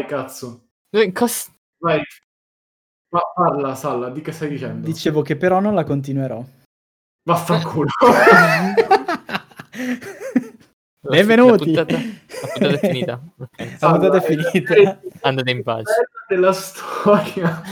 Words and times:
Vai, 0.00 0.08
cazzo. 0.08 0.68
Eh, 0.90 1.12
cos- 1.12 1.50
Vai. 1.78 2.00
Ma 3.10 3.20
parla, 3.34 3.74
Salla, 3.74 4.08
di 4.08 4.22
che 4.22 4.32
stai 4.32 4.48
dicendo? 4.48 4.86
Dicevo 4.86 5.20
che 5.20 5.36
però 5.36 5.60
non 5.60 5.74
la 5.74 5.84
continuerò. 5.84 6.42
Vaffanculo. 7.24 7.90
Benvenuti. 11.00 11.74
La 11.74 11.84
puntata, 11.84 12.02
la 12.02 12.48
puntata 12.54 12.70
è 12.70 12.78
finita. 12.78 13.20
Ok. 13.36 13.76
La 13.80 13.90
puntata 13.90 14.16
è 14.16 14.20
finita. 14.22 15.00
Andate 15.20 15.50
in 15.50 15.62
pace. 15.62 15.92
della 16.28 16.52
storia. 16.52 17.62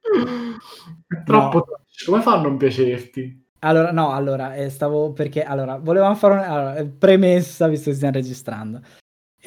È 0.00 1.22
troppo 1.24 1.62
trash. 1.62 2.04
Come 2.06 2.22
fa 2.22 2.34
a 2.34 2.40
non 2.40 2.56
piacerti? 2.56 3.44
Allora, 3.60 3.90
no, 3.92 4.12
allora, 4.12 4.54
eh, 4.54 4.70
stavo 4.70 5.12
perché, 5.12 5.42
allora, 5.42 5.76
volevamo 5.76 6.14
fare 6.14 6.34
una 6.34 6.46
allora, 6.46 6.76
eh, 6.76 6.86
premessa, 6.86 7.68
visto 7.68 7.90
che 7.90 7.96
stiamo 7.96 8.14
registrando. 8.14 8.80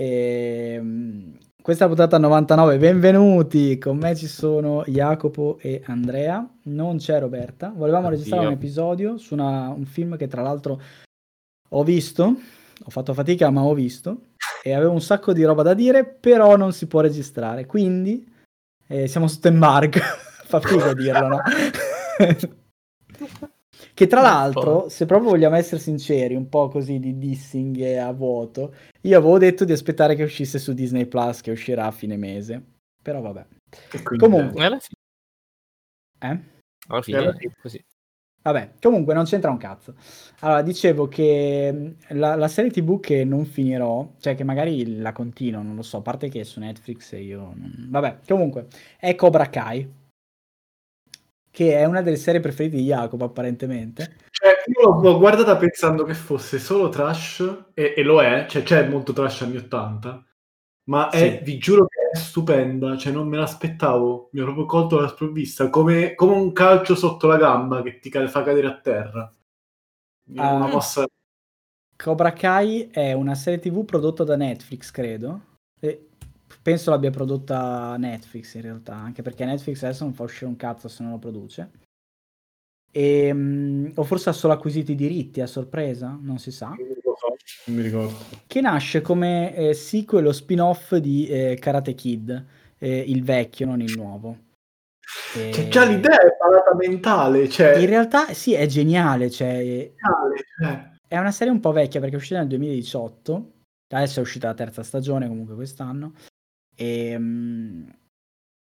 Ehm, 0.02 0.99
questa 1.62 1.88
puntata 1.88 2.18
99, 2.18 2.78
benvenuti, 2.78 3.78
con 3.78 3.98
me 3.98 4.16
ci 4.16 4.28
sono 4.28 4.84
Jacopo 4.88 5.58
e 5.60 5.82
Andrea, 5.86 6.48
non 6.64 6.98
c'è 6.98 7.20
Roberta. 7.20 7.72
Volevamo 7.76 8.10
registrare 8.10 8.44
Addio. 8.46 8.56
un 8.56 8.62
episodio 8.62 9.18
su 9.18 9.34
una- 9.34 9.70
un 9.70 9.86
film 9.86 10.18
che 10.18 10.28
tra 10.28 10.42
l'altro 10.42 10.82
ho 11.70 11.84
visto, 11.84 12.24
ho 12.84 12.90
fatto 12.90 13.14
fatica 13.14 13.50
ma 13.50 13.62
ho 13.64 13.74
visto, 13.74 14.22
e 14.64 14.74
avevo 14.74 14.92
un 14.94 15.02
sacco 15.02 15.34
di 15.34 15.44
roba 15.44 15.62
da 15.64 15.74
dire, 15.74 16.06
però 16.06 16.56
non 16.56 16.74
si 16.74 16.88
può 16.88 17.02
registrare, 17.02 17.66
quindi 17.66 18.28
eh, 18.88 19.08
siamo 19.08 19.28
sotto 19.28 19.48
embargo, 19.50 20.00
fa 20.46 20.60
figo 20.60 20.94
dirlo, 20.94 21.28
no? 21.28 21.42
Che 24.00 24.08
tra 24.08 24.22
l'altro, 24.22 24.88
se 24.88 25.06
proprio 25.06 25.32
vogliamo 25.32 25.58
essere 25.58 25.82
sinceri, 25.82 26.34
un 26.34 26.48
po' 26.48 26.70
così 26.70 27.00
di 27.00 27.18
dissing 27.18 27.78
e 27.80 27.98
a 27.98 28.14
vuoto, 28.14 28.74
io 29.02 29.18
avevo 29.18 29.38
detto 29.38 29.66
di 29.66 29.74
aspettare 29.74 30.16
che 30.16 30.24
uscisse 30.24 30.58
su 30.58 30.72
Disney 30.74 31.06
Plus, 31.06 31.42
che 31.42 31.52
uscirà 31.52 31.86
a 31.88 31.92
fine 31.92 32.16
mese. 32.16 32.64
Però 33.04 33.20
vabbè. 33.20 33.46
Quindi- 34.02 34.18
Comunque. 34.24 34.64
Alla 34.66 34.80
fine, 34.80 36.32
Eh? 36.34 36.40
alla 36.88 37.02
fine 37.02 37.18
alla 37.18 37.32
è 37.34 37.38
fine. 37.38 37.54
così. 37.62 37.86
Vabbè, 38.42 38.76
comunque 38.82 39.14
non 39.14 39.26
c'entra 39.26 39.52
un 39.52 39.58
cazzo. 39.58 39.94
Allora, 40.40 40.62
dicevo 40.62 41.10
che 41.10 41.70
mh, 41.74 42.18
la, 42.18 42.36
la 42.36 42.48
serie 42.48 42.72
TV 42.72 43.02
che 43.02 43.26
non 43.26 43.44
finirò, 43.44 44.14
cioè 44.20 44.34
che 44.36 44.46
magari 44.46 44.96
la 45.00 45.12
continuo, 45.12 45.62
non 45.62 45.76
lo 45.76 45.82
so, 45.82 45.98
a 45.98 46.02
parte 46.02 46.30
che 46.30 46.40
è 46.40 46.44
su 46.46 46.62
Netflix 46.62 47.12
e 47.12 47.22
io... 47.22 47.40
non- 47.54 47.88
Vabbè, 47.90 48.20
comunque, 48.26 48.68
è 48.98 49.14
Cobra 49.16 49.50
Kai, 49.50 49.92
che 51.52 51.76
è 51.76 51.86
una 51.86 52.02
delle 52.02 52.16
serie 52.18 52.40
preferite 52.40 52.78
di 52.78 52.84
Jacopo, 52.86 53.26
apparentemente. 53.26 54.16
Cioè, 54.32 54.52
io 54.68 55.00
l'ho 55.02 55.18
guardata 55.18 55.58
pensando 55.58 56.04
che 56.04 56.14
fosse 56.14 56.60
solo 56.60 56.90
trash, 56.90 57.66
e, 57.74 57.94
e 57.98 58.04
lo 58.04 58.22
è, 58.22 58.46
cioè 58.48 58.64
c'è 58.64 58.88
molto 58.88 59.14
trash 59.14 59.42
anni 59.42 59.58
80, 59.58 60.24
ma 60.90 61.10
è, 61.10 61.38
Sì. 61.38 61.44
vi 61.44 61.58
giuro 61.58 61.88
che 61.88 62.10
è 62.12 62.16
stupenda, 62.18 62.96
cioè 62.98 63.12
non 63.12 63.28
me 63.28 63.38
l'aspettavo, 63.38 64.30
mi 64.32 64.40
ho 64.40 64.44
proprio 64.46 64.66
colto 64.66 64.96
dalla 64.96 65.08
sprovvista, 65.10 65.70
come, 65.70 66.16
come 66.16 66.34
un 66.34 66.52
calcio 66.54 66.96
sotto 66.96 67.28
la 67.28 67.38
gamba 67.38 67.82
che 67.82 68.00
ti 68.00 68.10
fa 68.10 68.44
cadere 68.44 68.68
a 68.68 68.80
terra. 68.80 69.34
La 70.34 70.60
Ah. 70.66 70.70
posso- 70.70 71.06
Cobra 71.96 72.32
Kai 72.32 72.90
è 72.92 73.12
una 73.12 73.36
serie 73.36 73.60
TV 73.60 73.84
prodotta 73.84 74.24
da 74.24 74.38
Netflix, 74.38 74.90
credo. 74.92 75.42
E 75.82 76.09
penso 76.62 76.90
l'abbia 76.90 77.10
prodotta 77.10 77.96
Netflix 77.98 78.54
in 78.56 78.62
realtà, 78.62 78.96
anche 78.96 79.22
perché 79.22 79.46
Netflix 79.46 79.84
adesso 79.84 80.04
non 80.04 80.14
fa 80.14 80.24
uscire 80.24 80.46
un 80.48 80.56
cazzo 80.56 80.88
se 80.88 81.04
non 81.04 81.12
lo 81.14 81.20
produce. 81.20 81.72
E, 82.92 83.32
mm, 83.34 83.92
o 83.96 84.04
forse 84.04 84.30
ha 84.30 84.34
solo 84.34 84.54
acquisito 84.54 84.92
i 84.92 84.96
diritti 84.96 85.42
a 85.42 85.48
sorpresa, 85.48 86.18
non 86.20 86.40
si 86.40 86.52
sa. 86.52 86.70
Non 86.70 87.76
mi 87.76 87.82
ricordo. 87.82 88.16
Che 88.48 88.62
nasce 88.62 89.02
come 89.02 89.56
eh, 89.56 89.74
sequel 89.74 90.28
o 90.28 90.32
spin-off 90.32 90.96
di 90.96 91.28
eh, 91.28 91.58
Karate 91.60 91.94
Kid, 91.94 92.46
eh, 92.78 92.98
il 92.98 93.24
vecchio, 93.24 93.66
non 93.66 93.82
il 93.82 93.96
nuovo. 93.96 94.38
E- 95.36 95.52
Cioè, 95.52 95.68
già 95.68 95.86
l'idea 95.86 96.20
è 96.20 96.36
palata 96.38 96.76
mentale, 96.76 97.50
cioè... 97.50 97.78
In 97.78 97.88
realtà 97.88 98.34
sì, 98.34 98.54
è 98.54 98.66
geniale, 98.66 99.30
cioè, 99.30 99.58
geniale, 99.58 99.94
cioè. 100.60 100.90
È 101.08 101.18
una 101.18 101.32
serie 101.32 101.52
un 101.52 101.60
po' 101.60 101.72
vecchia 101.72 102.00
perché 102.00 102.16
è 102.16 102.20
uscita 102.20 102.40
nel 102.40 102.48
2018, 102.50 103.52
adesso 103.90 104.20
è 104.20 104.22
uscita 104.22 104.48
la 104.48 104.54
terza 104.54 104.84
stagione 104.84 105.28
comunque 105.28 105.56
quest'anno. 105.56 106.14
E, 106.80 107.18
mm, 107.20 107.90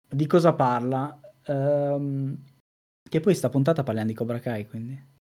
di 0.09 0.25
cosa 0.25 0.53
parla? 0.53 1.19
Ehm, 1.47 2.37
che 3.09 3.19
poi 3.19 3.35
sta 3.35 3.49
puntata 3.49 3.83
parliamo 3.83 4.07
di 4.07 4.13
Cobra 4.15 4.39
Kai, 4.39 4.65
quindi. 4.67 5.13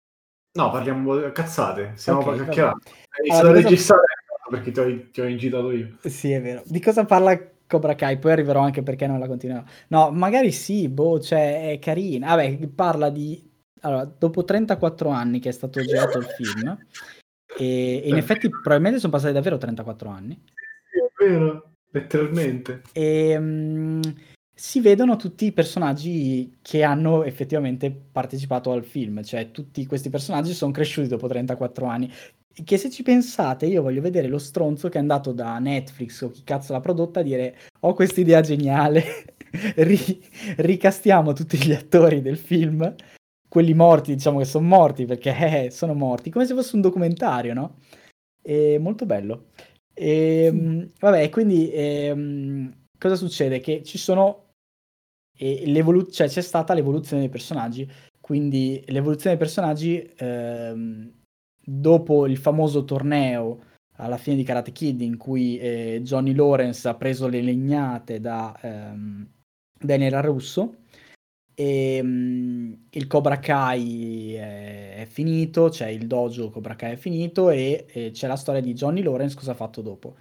No, 0.59 0.71
parliamo 0.71 1.19
cazzate, 1.33 1.93
stiamo 1.95 2.19
Ok, 2.19 2.27
okay. 2.27 2.37
Hai 2.37 2.51
iniziato 2.51 2.77
Allora, 3.25 3.25
a 3.25 3.31
cosa- 3.31 3.53
registrare 3.53 4.05
perché 4.51 4.71
ti 4.71 4.81
ho, 4.81 5.11
ti 5.11 5.21
ho 5.23 5.25
incitato 5.25 5.71
io. 5.71 5.97
Sì, 6.03 6.33
è 6.33 6.43
vero. 6.43 6.63
Di 6.67 6.81
cosa 6.81 7.07
parla 7.07 7.41
Cobra 7.67 7.95
Kai? 7.95 8.19
Poi 8.19 8.33
arriverò 8.33 8.61
anche 8.61 8.83
perché 8.83 9.07
non 9.07 9.19
la 9.19 9.27
continuerò. 9.27 9.65
No, 9.89 10.11
magari 10.11 10.53
sì, 10.53 10.91
boh, 10.91 11.19
cioè 11.19 11.71
è 11.71 11.79
carina. 11.79 12.35
Vabbè, 12.35 12.69
parla 12.69 13.09
di... 13.09 13.51
Allora, 13.81 14.05
dopo 14.05 14.45
34 14.45 15.09
anni 15.09 15.41
che 15.41 15.49
è 15.49 15.53
stato 15.53 15.81
girato 15.81 16.19
il 16.19 16.27
film, 16.27 16.79
e, 17.59 18.03
e 18.05 18.09
in 18.09 18.17
effetti 18.17 18.51
probabilmente 18.51 19.01
sono 19.01 19.11
passati 19.13 19.33
davvero 19.33 19.57
34 19.57 20.09
anni, 20.11 20.41
Sì, 20.91 20.99
è 20.99 21.29
vero, 21.29 21.72
letteralmente. 21.93 22.83
e 22.93 23.39
mm, 23.39 24.01
si 24.55 24.81
vedono 24.81 25.17
tutti 25.17 25.47
i 25.47 25.53
personaggi 25.53 26.59
che 26.63 26.83
hanno 26.83 27.25
effettivamente 27.25 27.91
partecipato 27.91 28.71
al 28.71 28.85
film, 28.85 29.23
cioè 29.23 29.51
tutti 29.51 29.87
questi 29.87 30.11
personaggi 30.11 30.53
sono 30.53 30.73
cresciuti 30.73 31.09
dopo 31.09 31.27
34 31.27 31.87
anni. 31.87 32.13
Che 32.55 32.77
se 32.77 32.91
ci 32.91 33.03
pensate, 33.03 33.67
io 33.67 33.81
voglio 33.83 34.03
vedere 34.03 34.29
lo 34.29 34.39
stronzo 34.39 34.89
che 34.91 34.99
è 34.99 35.01
andato 35.01 35.33
da 35.33 35.59
Netflix 35.59 36.21
o 36.21 36.31
chi 36.31 36.45
cazzo 36.45 36.73
l'ha 36.73 36.81
prodotta 36.81 37.21
a 37.21 37.23
dire: 37.23 37.57
Ho 37.81 37.95
questa 37.95 38.21
idea 38.21 38.41
geniale, 38.43 39.35
ri- 39.77 40.23
ricastiamo 40.59 41.33
tutti 41.33 41.57
gli 41.57 41.73
attori 41.73 42.21
del 42.21 42.37
film, 42.37 42.95
quelli 43.49 43.75
morti, 43.75 44.15
diciamo 44.15 44.39
che 44.39 44.45
sono 44.45 44.67
morti 44.67 45.07
perché 45.07 45.65
eh, 45.65 45.71
sono 45.71 45.95
morti, 45.95 46.31
come 46.31 46.47
se 46.47 46.55
fosse 46.55 46.77
un 46.77 46.83
documentario, 46.83 47.55
no? 47.55 47.79
È 48.41 48.77
molto 48.79 49.07
bello. 49.07 49.47
E, 49.95 50.91
vabbè, 50.99 51.29
quindi 51.31 51.71
ehm, 51.73 52.73
cosa 52.99 53.15
succede? 53.15 53.61
Che 53.61 53.83
ci 53.83 53.99
sono 53.99 54.51
e 55.37 55.65
l'evolu- 55.67 56.11
cioè 56.11 56.29
c'è 56.29 56.41
stata 56.41 56.75
l'evoluzione 56.75 57.23
dei 57.23 57.31
personaggi, 57.31 57.89
quindi 58.21 58.83
l'evoluzione 58.89 59.37
dei 59.37 59.45
personaggi 59.45 60.13
ehm, 60.17 61.11
dopo 61.65 62.27
il 62.27 62.37
famoso 62.37 62.85
torneo 62.85 63.71
alla 63.97 64.17
fine 64.19 64.37
di 64.37 64.45
Karate 64.45 64.73
Kid 64.73 65.01
in 65.01 65.17
cui 65.17 65.59
eh, 65.59 66.01
Johnny 66.03 66.35
Lawrence 66.35 66.89
ha 66.89 66.95
preso 66.95 67.29
le 67.29 67.41
legnate 67.41 68.21
da 68.21 68.57
ehm, 68.61 69.29
Daniel 69.79 70.23
Russo 70.23 70.77
e 71.55 72.01
mm, 72.03 72.73
il 72.91 73.07
Cobra 73.07 73.39
Kai 73.39 74.35
è, 74.35 74.97
è 74.97 75.07
finito, 75.07 75.71
cioè 75.71 75.89
il 75.89 76.07
dojo 76.07 76.51
Cobra 76.51 76.77
Kai 76.77 76.93
è 76.93 76.97
finito 76.97 77.51
e, 77.51 77.87
e 77.89 78.11
c'è 78.13 78.27
la 78.27 78.37
storia 78.37 78.61
di 78.61 78.75
Johnny 78.75 79.03
Lawrence 79.03 79.37
cosa 79.37 79.53
ha 79.53 79.55
fatto 79.55 79.83
dopo. 79.83 80.17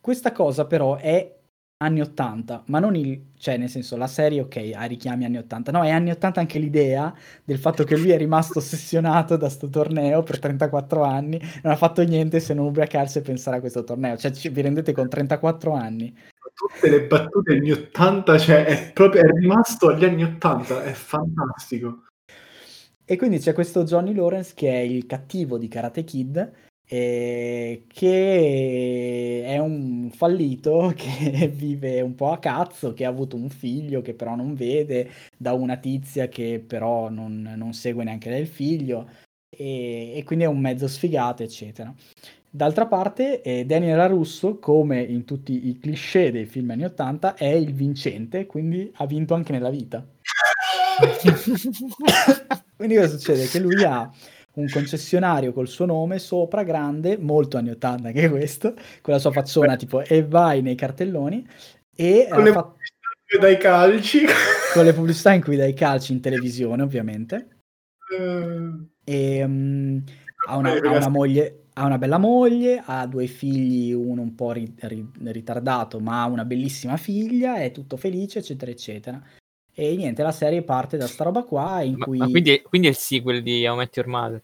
Questa 0.00 0.32
cosa 0.32 0.66
però 0.66 0.96
è 0.96 1.36
anni 1.78 2.00
80, 2.00 2.64
ma 2.68 2.78
non 2.78 2.94
il, 2.96 3.32
cioè 3.36 3.56
nel 3.58 3.68
senso 3.68 3.96
la 3.96 4.06
serie 4.06 4.40
ok, 4.40 4.70
ha 4.74 4.84
richiami 4.84 5.24
anni 5.26 5.36
80, 5.38 5.72
no, 5.72 5.82
è 5.84 5.90
anni 5.90 6.10
80 6.10 6.40
anche 6.40 6.58
l'idea 6.58 7.14
del 7.44 7.58
fatto 7.58 7.84
che 7.84 7.96
lui 7.96 8.10
è 8.10 8.16
rimasto 8.16 8.58
ossessionato 8.60 9.36
da 9.36 9.48
sto 9.50 9.68
torneo 9.68 10.22
per 10.22 10.38
34 10.38 11.02
anni, 11.02 11.38
non 11.62 11.72
ha 11.72 11.76
fatto 11.76 12.02
niente 12.02 12.40
se 12.40 12.54
non 12.54 12.66
ubriacarsi 12.66 13.18
e 13.18 13.22
pensare 13.22 13.58
a 13.58 13.60
questo 13.60 13.84
torneo, 13.84 14.16
cioè 14.16 14.30
ci- 14.30 14.48
vi 14.48 14.62
rendete 14.62 14.92
con 14.92 15.08
34 15.08 15.72
anni? 15.72 16.14
Tutte 16.56 16.88
le 16.88 17.06
battute 17.06 17.52
anni 17.52 17.70
80, 17.70 18.38
cioè 18.38 18.64
è 18.64 18.92
proprio 18.92 19.22
è 19.22 19.30
rimasto 19.30 19.88
agli 19.88 20.04
anni 20.04 20.24
80, 20.24 20.84
è 20.84 20.92
fantastico. 20.92 22.06
E 23.04 23.16
quindi 23.16 23.38
c'è 23.38 23.52
questo 23.52 23.84
Johnny 23.84 24.14
Lawrence 24.14 24.54
che 24.54 24.70
è 24.70 24.78
il 24.78 25.04
cattivo 25.04 25.58
di 25.58 25.68
Karate 25.68 26.02
Kid, 26.02 26.52
eh, 26.88 27.84
che 27.86 29.42
è 29.44 29.58
un 29.58 30.10
fallito 30.14 30.92
che 30.96 31.48
vive 31.54 32.00
un 32.00 32.14
po' 32.14 32.32
a 32.32 32.38
cazzo, 32.38 32.94
che 32.94 33.04
ha 33.04 33.08
avuto 33.08 33.36
un 33.36 33.50
figlio 33.50 34.00
che 34.00 34.14
però 34.14 34.34
non 34.34 34.54
vede, 34.54 35.10
da 35.36 35.52
una 35.52 35.76
tizia 35.76 36.28
che 36.28 36.64
però 36.66 37.10
non, 37.10 37.54
non 37.56 37.74
segue 37.74 38.02
neanche 38.02 38.30
lei 38.30 38.40
il 38.40 38.48
figlio, 38.48 39.08
e, 39.48 40.16
e 40.16 40.24
quindi 40.24 40.44
è 40.44 40.48
un 40.48 40.60
mezzo 40.60 40.88
sfigato, 40.88 41.42
eccetera. 41.42 41.94
D'altra 42.50 42.86
parte, 42.86 43.42
eh, 43.42 43.64
Daniel 43.66 43.96
LaRusso, 43.98 44.58
come 44.58 45.00
in 45.02 45.24
tutti 45.24 45.68
i 45.68 45.78
cliché 45.78 46.30
dei 46.30 46.46
film 46.46 46.70
anni 46.70 46.84
80, 46.84 47.34
è 47.34 47.46
il 47.48 47.74
vincente, 47.74 48.46
quindi 48.46 48.90
ha 48.96 49.06
vinto 49.06 49.34
anche 49.34 49.52
nella 49.52 49.70
vita. 49.70 50.06
Quindi 52.76 52.94
cosa 52.96 53.08
succede? 53.08 53.46
Che 53.46 53.58
lui 53.58 53.82
ha 53.84 54.10
un 54.54 54.68
concessionario 54.68 55.52
col 55.52 55.68
suo 55.68 55.84
nome 55.84 56.18
sopra, 56.18 56.62
grande, 56.62 57.18
molto 57.18 57.56
anni 57.58 57.70
80 57.70 58.08
anche 58.08 58.28
questo, 58.30 58.74
con 59.02 59.12
la 59.12 59.18
sua 59.18 59.30
fazzona 59.32 59.76
tipo 59.76 60.02
e 60.02 60.24
vai 60.24 60.62
nei 60.62 60.74
cartelloni, 60.74 61.46
e 61.94 62.26
Con 62.30 62.40
ha 62.40 62.44
le 62.44 62.52
fatto- 62.52 62.76
pubblicità 62.78 63.38
dai 63.46 63.58
calci. 63.58 64.24
con 64.72 64.84
le 64.84 64.92
pubblicità 64.94 65.32
in 65.32 65.42
cui 65.42 65.56
dai 65.56 65.74
calci 65.74 66.12
in 66.12 66.20
televisione 66.20 66.82
ovviamente, 66.82 67.48
Eh, 68.18 68.70
e 69.04 69.46
mm, 69.46 69.98
ha, 70.48 70.56
una, 70.56 70.74
Eh, 70.74 70.86
ha 70.86 70.90
una 70.92 71.08
moglie, 71.08 71.65
ha 71.78 71.84
una 71.84 71.98
bella 71.98 72.16
moglie, 72.16 72.82
ha 72.84 73.06
due 73.06 73.26
figli, 73.26 73.92
uno 73.92 74.22
un 74.22 74.34
po' 74.34 74.52
ri- 74.52 74.74
ri- 74.78 75.10
ritardato, 75.24 76.00
ma 76.00 76.22
ha 76.22 76.26
una 76.26 76.46
bellissima 76.46 76.96
figlia, 76.96 77.56
è 77.56 77.70
tutto 77.70 77.98
felice, 77.98 78.38
eccetera, 78.38 78.70
eccetera. 78.70 79.22
E 79.72 79.94
niente, 79.94 80.22
la 80.22 80.32
serie 80.32 80.62
parte 80.62 80.96
da 80.96 81.06
sta 81.06 81.24
roba 81.24 81.42
qua 81.42 81.82
in 81.82 81.96
Ma, 81.96 82.06
cui... 82.06 82.18
ma 82.18 82.30
quindi, 82.30 82.56
è, 82.56 82.62
quindi 82.62 82.86
è 82.86 82.90
il 82.90 82.96
sequel 82.96 83.42
di 83.42 83.66
How 83.66 83.76
Met 83.76 83.94
Your 83.94 84.08
Mother? 84.08 84.42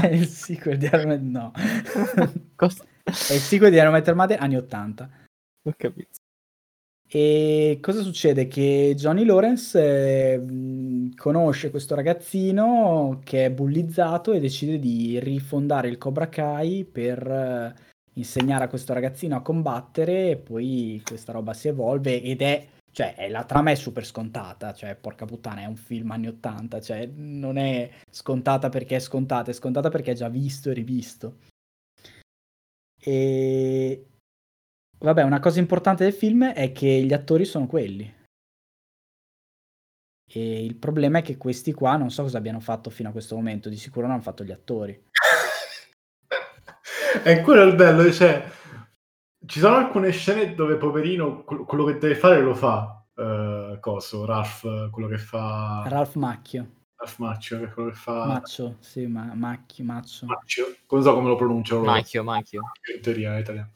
è 0.00 0.06
il 0.10 0.26
sequel 0.26 0.78
di 0.78 0.86
Iron 0.86 1.06
Man, 1.06 1.30
no. 1.30 1.52
Cosa? 2.56 2.84
è 3.04 3.32
il 3.32 3.40
sequel 3.40 3.70
di 3.70 3.76
Iron 3.76 3.92
Man 3.92 4.16
Mother 4.16 4.40
anni 4.40 4.56
80. 4.56 5.10
Ho 5.62 5.74
capito. 5.76 6.18
E 7.06 7.78
cosa 7.80 8.02
succede? 8.02 8.48
Che 8.48 8.94
Johnny 8.96 9.24
Lawrence 9.24 9.78
eh, 9.78 11.10
conosce 11.14 11.70
questo 11.70 11.94
ragazzino 11.94 13.20
che 13.22 13.46
è 13.46 13.50
bullizzato 13.50 14.32
e 14.32 14.40
decide 14.40 14.78
di 14.78 15.20
rifondare 15.20 15.88
il 15.88 15.98
Cobra 15.98 16.28
Kai 16.28 16.84
per 16.84 17.26
eh, 17.26 17.74
insegnare 18.14 18.64
a 18.64 18.68
questo 18.68 18.92
ragazzino 18.92 19.36
a 19.36 19.42
combattere 19.42 20.30
e 20.30 20.36
poi 20.36 21.00
questa 21.04 21.32
roba 21.32 21.52
si 21.52 21.68
evolve 21.68 22.22
ed 22.22 22.42
è, 22.42 22.66
cioè, 22.90 23.28
la 23.28 23.44
trama 23.44 23.70
è 23.70 23.74
super 23.74 24.04
scontata, 24.04 24.72
cioè, 24.72 24.96
porca 24.96 25.24
puttana, 25.24 25.62
è 25.62 25.66
un 25.66 25.76
film 25.76 26.10
anni 26.10 26.28
80, 26.28 26.80
cioè, 26.80 27.06
non 27.14 27.58
è 27.58 27.90
scontata 28.10 28.68
perché 28.70 28.96
è 28.96 29.00
scontata, 29.00 29.50
è 29.50 29.54
scontata 29.54 29.88
perché 29.88 30.12
è 30.12 30.14
già 30.14 30.28
visto 30.28 30.70
e 30.70 30.74
rivisto. 30.74 31.36
E 32.98 34.06
vabbè, 34.98 35.22
una 35.22 35.40
cosa 35.40 35.58
importante 35.58 36.04
del 36.04 36.12
film 36.12 36.44
è 36.44 36.72
che 36.72 36.86
gli 36.86 37.12
attori 37.12 37.44
sono 37.44 37.66
quelli. 37.66 38.22
E 40.26 40.64
il 40.64 40.76
problema 40.76 41.18
è 41.18 41.22
che 41.22 41.36
questi 41.36 41.72
qua 41.72 41.96
non 41.96 42.10
so 42.10 42.22
cosa 42.22 42.38
abbiano 42.38 42.60
fatto 42.60 42.90
fino 42.90 43.10
a 43.10 43.12
questo 43.12 43.36
momento, 43.36 43.68
di 43.68 43.76
sicuro 43.76 44.06
non 44.06 44.14
hanno 44.14 44.24
fatto 44.24 44.42
gli 44.42 44.52
attori. 44.52 45.00
È 47.22 47.40
quello 47.42 47.62
il 47.62 47.76
bello, 47.76 48.10
cioè, 48.10 48.44
ci 49.46 49.60
sono 49.60 49.76
alcune 49.76 50.10
scene 50.10 50.54
dove 50.54 50.76
poverino 50.76 51.44
quel- 51.44 51.64
quello 51.64 51.84
che 51.84 51.98
deve 51.98 52.16
fare 52.16 52.40
lo 52.40 52.54
fa. 52.54 52.90
eh, 53.16 53.76
coso, 53.78 54.24
Ralph, 54.24 54.90
quello 54.90 55.06
che 55.06 55.18
fa 55.18 55.84
Ralph 55.86 56.16
Macchio, 56.16 56.86
Ralph 56.96 57.18
Macchio, 57.18 57.58
che 57.60 57.64
è 57.66 57.70
quello 57.70 57.90
che 57.90 57.94
fa 57.94 58.26
Maccio, 58.26 58.78
sì, 58.80 59.06
ma 59.06 59.32
Macchio, 59.34 59.84
Maccio. 59.84 60.26
Macchio, 60.26 60.74
non 60.90 61.02
so 61.04 61.14
come 61.14 61.28
lo 61.28 61.36
pronunciano. 61.36 61.84
Macchio, 61.84 62.24
Macchio. 62.24 62.62
in 62.92 63.00
teoria 63.00 63.36
è 63.36 63.40
italiano. 63.40 63.70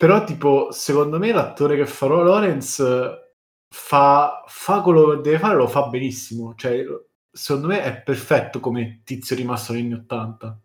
Però, 0.00 0.24
tipo, 0.24 0.72
secondo 0.72 1.18
me 1.18 1.30
l'attore 1.30 1.76
che 1.76 1.84
fa 1.84 2.06
Lawrence 2.06 3.34
fa, 3.68 4.42
fa 4.46 4.80
quello 4.80 5.10
che 5.10 5.20
deve 5.20 5.38
fare, 5.38 5.56
lo 5.56 5.66
fa 5.68 5.88
benissimo. 5.88 6.54
Cioè, 6.54 6.82
secondo 7.30 7.68
me 7.68 7.82
è 7.82 8.00
perfetto 8.00 8.60
come 8.60 9.02
tizio 9.04 9.36
rimasto 9.36 9.74
negli 9.74 9.82
anni 9.84 9.92
80. 10.00 10.58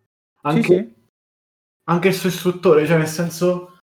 Anche, 0.43 0.61
Sì, 0.61 0.73
sì. 0.73 0.93
anche 1.83 2.07
il 2.07 2.13
suo 2.13 2.29
istruttore, 2.29 2.85
cioè, 2.87 2.95
nel 2.97 3.07
senso, 3.07 3.77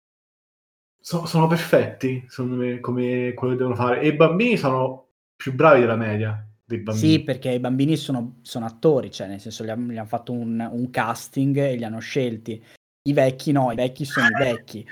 so- 1.00 1.24
sono 1.24 1.46
perfetti, 1.46 2.26
secondo 2.28 2.56
me, 2.56 2.80
come 2.80 3.32
quello 3.32 3.54
che 3.54 3.58
devono 3.58 3.74
fare. 3.76 4.02
E 4.02 4.08
i 4.08 4.16
bambini 4.16 4.58
sono 4.58 5.12
più 5.34 5.54
bravi 5.54 5.80
della 5.80 5.96
media 5.96 6.46
dei 6.62 6.80
bambini. 6.80 7.12
Sì, 7.12 7.22
perché 7.24 7.52
i 7.52 7.58
bambini 7.58 7.96
sono, 7.96 8.40
sono 8.42 8.66
attori, 8.66 9.10
cioè 9.10 9.28
nel 9.28 9.40
senso 9.40 9.64
gli, 9.64 9.70
han- 9.70 9.88
gli 9.88 9.96
hanno 9.96 10.06
fatto 10.06 10.32
un, 10.32 10.68
un 10.70 10.90
casting 10.90 11.56
e 11.56 11.74
li 11.76 11.84
hanno 11.84 12.00
scelti. 12.00 12.62
I 13.08 13.12
vecchi 13.14 13.50
no, 13.52 13.72
i 13.72 13.76
vecchi 13.76 14.04
sono 14.04 14.26
i 14.26 14.32
vecchi. 14.32 14.86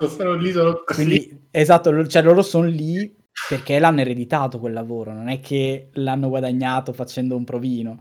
Esatto, 0.00 0.08
sono 0.08 0.34
lì, 0.34 0.52
sono 0.52 0.82
così. 0.84 1.04
Quindi, 1.04 1.46
esatto, 1.50 2.06
cioè 2.06 2.22
loro 2.22 2.42
sono 2.42 2.66
lì 2.66 3.14
perché 3.48 3.78
l'hanno 3.78 4.00
ereditato 4.00 4.58
quel 4.58 4.72
lavoro, 4.72 5.12
non 5.12 5.28
è 5.28 5.40
che 5.40 5.90
l'hanno 5.94 6.28
guadagnato 6.28 6.92
facendo 6.92 7.36
un 7.36 7.44
provino. 7.44 7.98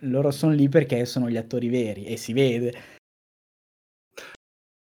Loro 0.00 0.30
sono 0.30 0.52
lì 0.52 0.68
perché 0.68 1.04
sono 1.04 1.28
gli 1.28 1.36
attori 1.36 1.68
veri 1.68 2.04
e 2.06 2.16
si 2.16 2.32
vede. 2.32 2.74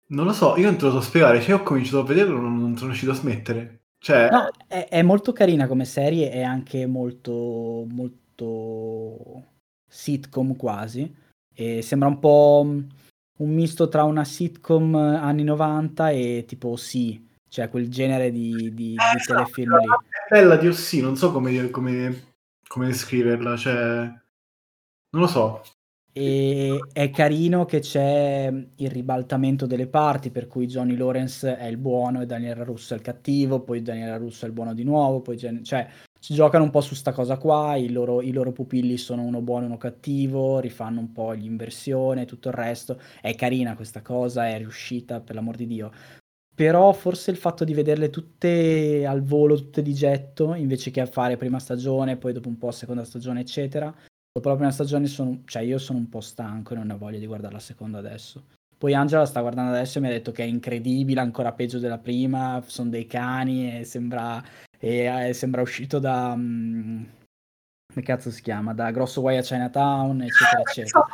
Non 0.08 0.24
lo 0.24 0.32
so, 0.32 0.56
io 0.56 0.66
non 0.66 0.76
te 0.76 0.86
lo 0.86 0.92
so 0.92 1.00
spiegare. 1.00 1.40
Cioè, 1.40 1.50
io 1.50 1.56
ho 1.56 1.62
cominciato 1.62 1.98
a 1.98 2.04
vederlo, 2.04 2.40
non, 2.40 2.58
non 2.58 2.76
sono 2.76 2.88
riuscito 2.88 3.12
a 3.12 3.16
smettere. 3.16 3.82
Cioè, 3.98 4.28
No, 4.30 4.48
è, 4.66 4.88
è 4.88 5.02
molto 5.02 5.32
carina 5.32 5.66
come 5.66 5.84
serie, 5.84 6.30
è 6.30 6.42
anche 6.42 6.86
molto, 6.86 7.86
molto 7.88 9.44
sitcom 9.86 10.56
quasi. 10.56 11.14
E 11.54 11.82
sembra 11.82 12.08
un 12.08 12.18
po' 12.18 12.66
un 13.40 13.50
misto 13.54 13.88
tra 13.88 14.04
una 14.04 14.24
sitcom 14.24 14.94
anni 14.94 15.44
90 15.44 16.10
e 16.10 16.44
tipo 16.46 16.76
sì, 16.76 17.26
cioè 17.48 17.68
quel 17.68 17.88
genere 17.90 18.30
di, 18.30 18.72
di- 18.74 18.74
di 18.74 18.96
Eh, 18.96 19.16
esatto, 19.16 19.32
telefilm 19.34 19.78
lì. 19.78 19.86
parte 19.86 20.08
bella 20.28 20.56
di 20.56 20.68
Ossi, 20.68 21.00
non 21.00 21.16
so 21.16 21.32
come, 21.32 21.70
come, 21.70 22.34
come 22.66 22.86
descriverla, 22.86 23.56
cioè, 23.56 24.12
non 25.10 25.22
lo 25.22 25.26
so. 25.26 25.62
E 26.12 26.78
è 26.92 27.08
carino 27.10 27.64
che 27.64 27.78
c'è 27.78 28.52
il 28.76 28.90
ribaltamento 28.90 29.66
delle 29.66 29.86
parti, 29.86 30.30
per 30.30 30.48
cui 30.48 30.66
Johnny 30.66 30.96
Lawrence 30.96 31.56
è 31.56 31.66
il 31.66 31.76
buono 31.76 32.20
e 32.20 32.26
Daniela 32.26 32.64
Russo 32.64 32.94
è 32.94 32.96
il 32.96 33.02
cattivo, 33.02 33.60
poi 33.62 33.80
Daniela 33.80 34.16
Russo 34.16 34.44
è 34.44 34.48
il 34.48 34.54
buono 34.54 34.74
di 34.74 34.82
nuovo, 34.82 35.20
poi 35.20 35.36
Gen- 35.36 35.62
cioè 35.64 35.88
ci 35.88 36.09
giocano 36.20 36.64
un 36.64 36.70
po' 36.70 36.80
su 36.80 36.94
sta 36.94 37.12
cosa 37.12 37.38
qua, 37.38 37.76
i 37.76 37.90
loro, 37.90 38.20
i 38.20 38.32
loro 38.32 38.52
pupilli 38.52 38.96
sono 38.98 39.22
uno 39.22 39.40
buono 39.40 39.64
e 39.64 39.66
uno 39.66 39.78
cattivo, 39.78 40.60
rifanno 40.60 41.00
un 41.00 41.12
po' 41.12 41.32
l'inversione 41.32 42.22
e 42.22 42.26
tutto 42.26 42.48
il 42.48 42.54
resto. 42.54 43.00
È 43.20 43.34
carina 43.34 43.74
questa 43.74 44.02
cosa, 44.02 44.48
è 44.48 44.58
riuscita, 44.58 45.20
per 45.20 45.34
l'amor 45.34 45.56
di 45.56 45.66
Dio. 45.66 45.90
Però 46.54 46.92
forse 46.92 47.30
il 47.30 47.38
fatto 47.38 47.64
di 47.64 47.72
vederle 47.72 48.10
tutte 48.10 49.06
al 49.06 49.22
volo, 49.22 49.56
tutte 49.56 49.82
di 49.82 49.94
getto, 49.94 50.54
invece 50.54 50.90
che 50.90 51.00
a 51.00 51.06
fare 51.06 51.36
prima 51.38 51.58
stagione, 51.58 52.18
poi 52.18 52.34
dopo 52.34 52.48
un 52.48 52.58
po' 52.58 52.70
seconda 52.70 53.04
stagione, 53.04 53.40
eccetera, 53.40 53.94
dopo 54.30 54.48
la 54.48 54.56
prima 54.56 54.70
stagione 54.70 55.06
sono, 55.06 55.40
cioè 55.46 55.62
io 55.62 55.78
sono 55.78 55.98
un 55.98 56.08
po' 56.10 56.20
stanco 56.20 56.74
e 56.74 56.76
non 56.76 56.90
ho 56.90 56.98
voglia 56.98 57.18
di 57.18 57.26
guardare 57.26 57.54
la 57.54 57.60
seconda 57.60 57.98
adesso. 57.98 58.44
Poi 58.80 58.94
Angela 58.94 59.20
la 59.20 59.26
sta 59.26 59.42
guardando 59.42 59.72
adesso 59.72 59.98
e 59.98 60.00
mi 60.00 60.06
ha 60.06 60.10
detto 60.10 60.32
che 60.32 60.42
è 60.42 60.46
incredibile, 60.46 61.20
ancora 61.20 61.52
peggio 61.52 61.78
della 61.78 61.98
prima, 61.98 62.62
sono 62.64 62.88
dei 62.88 63.06
cani 63.06 63.80
e 63.80 63.84
sembra, 63.84 64.42
e, 64.78 65.28
eh, 65.28 65.34
sembra 65.34 65.60
uscito 65.60 65.98
da... 65.98 66.34
mm, 66.34 67.02
come 67.92 68.06
cazzo 68.06 68.30
si 68.30 68.40
chiama? 68.40 68.72
Da 68.72 68.90
Grosso 68.90 69.20
Guai 69.20 69.36
a 69.36 69.42
Chinatown, 69.42 70.22
eccetera, 70.22 70.62
eccetera. 70.62 71.06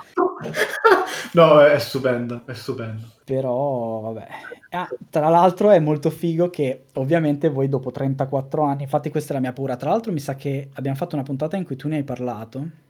No, 1.32 1.61
è 1.61 1.78
stupenda, 1.80 2.42
è 2.46 2.54
stupenda. 2.54 3.04
Però, 3.25 3.99
vabbè. 4.00 4.26
Ah, 4.70 4.88
tra 5.11 5.28
l'altro 5.28 5.70
è 5.70 5.80
molto 5.80 6.08
figo 6.11 6.49
che 6.50 6.85
ovviamente 6.94 7.49
voi 7.49 7.68
dopo 7.68 7.90
34 7.90 8.62
anni, 8.62 8.82
infatti 8.85 9.11
questa 9.11 9.32
è 9.32 9.35
la 9.35 9.40
mia 9.40 9.52
paura, 9.52 9.75
tra 9.75 9.90
l'altro 9.90 10.12
mi 10.12 10.20
sa 10.20 10.37
che 10.37 10.68
abbiamo 10.75 10.96
fatto 10.96 11.16
una 11.16 11.25
puntata 11.25 11.56
in 11.56 11.64
cui 11.64 11.75
tu 11.75 11.88
ne 11.88 11.96
hai 11.96 12.04
parlato 12.04 12.85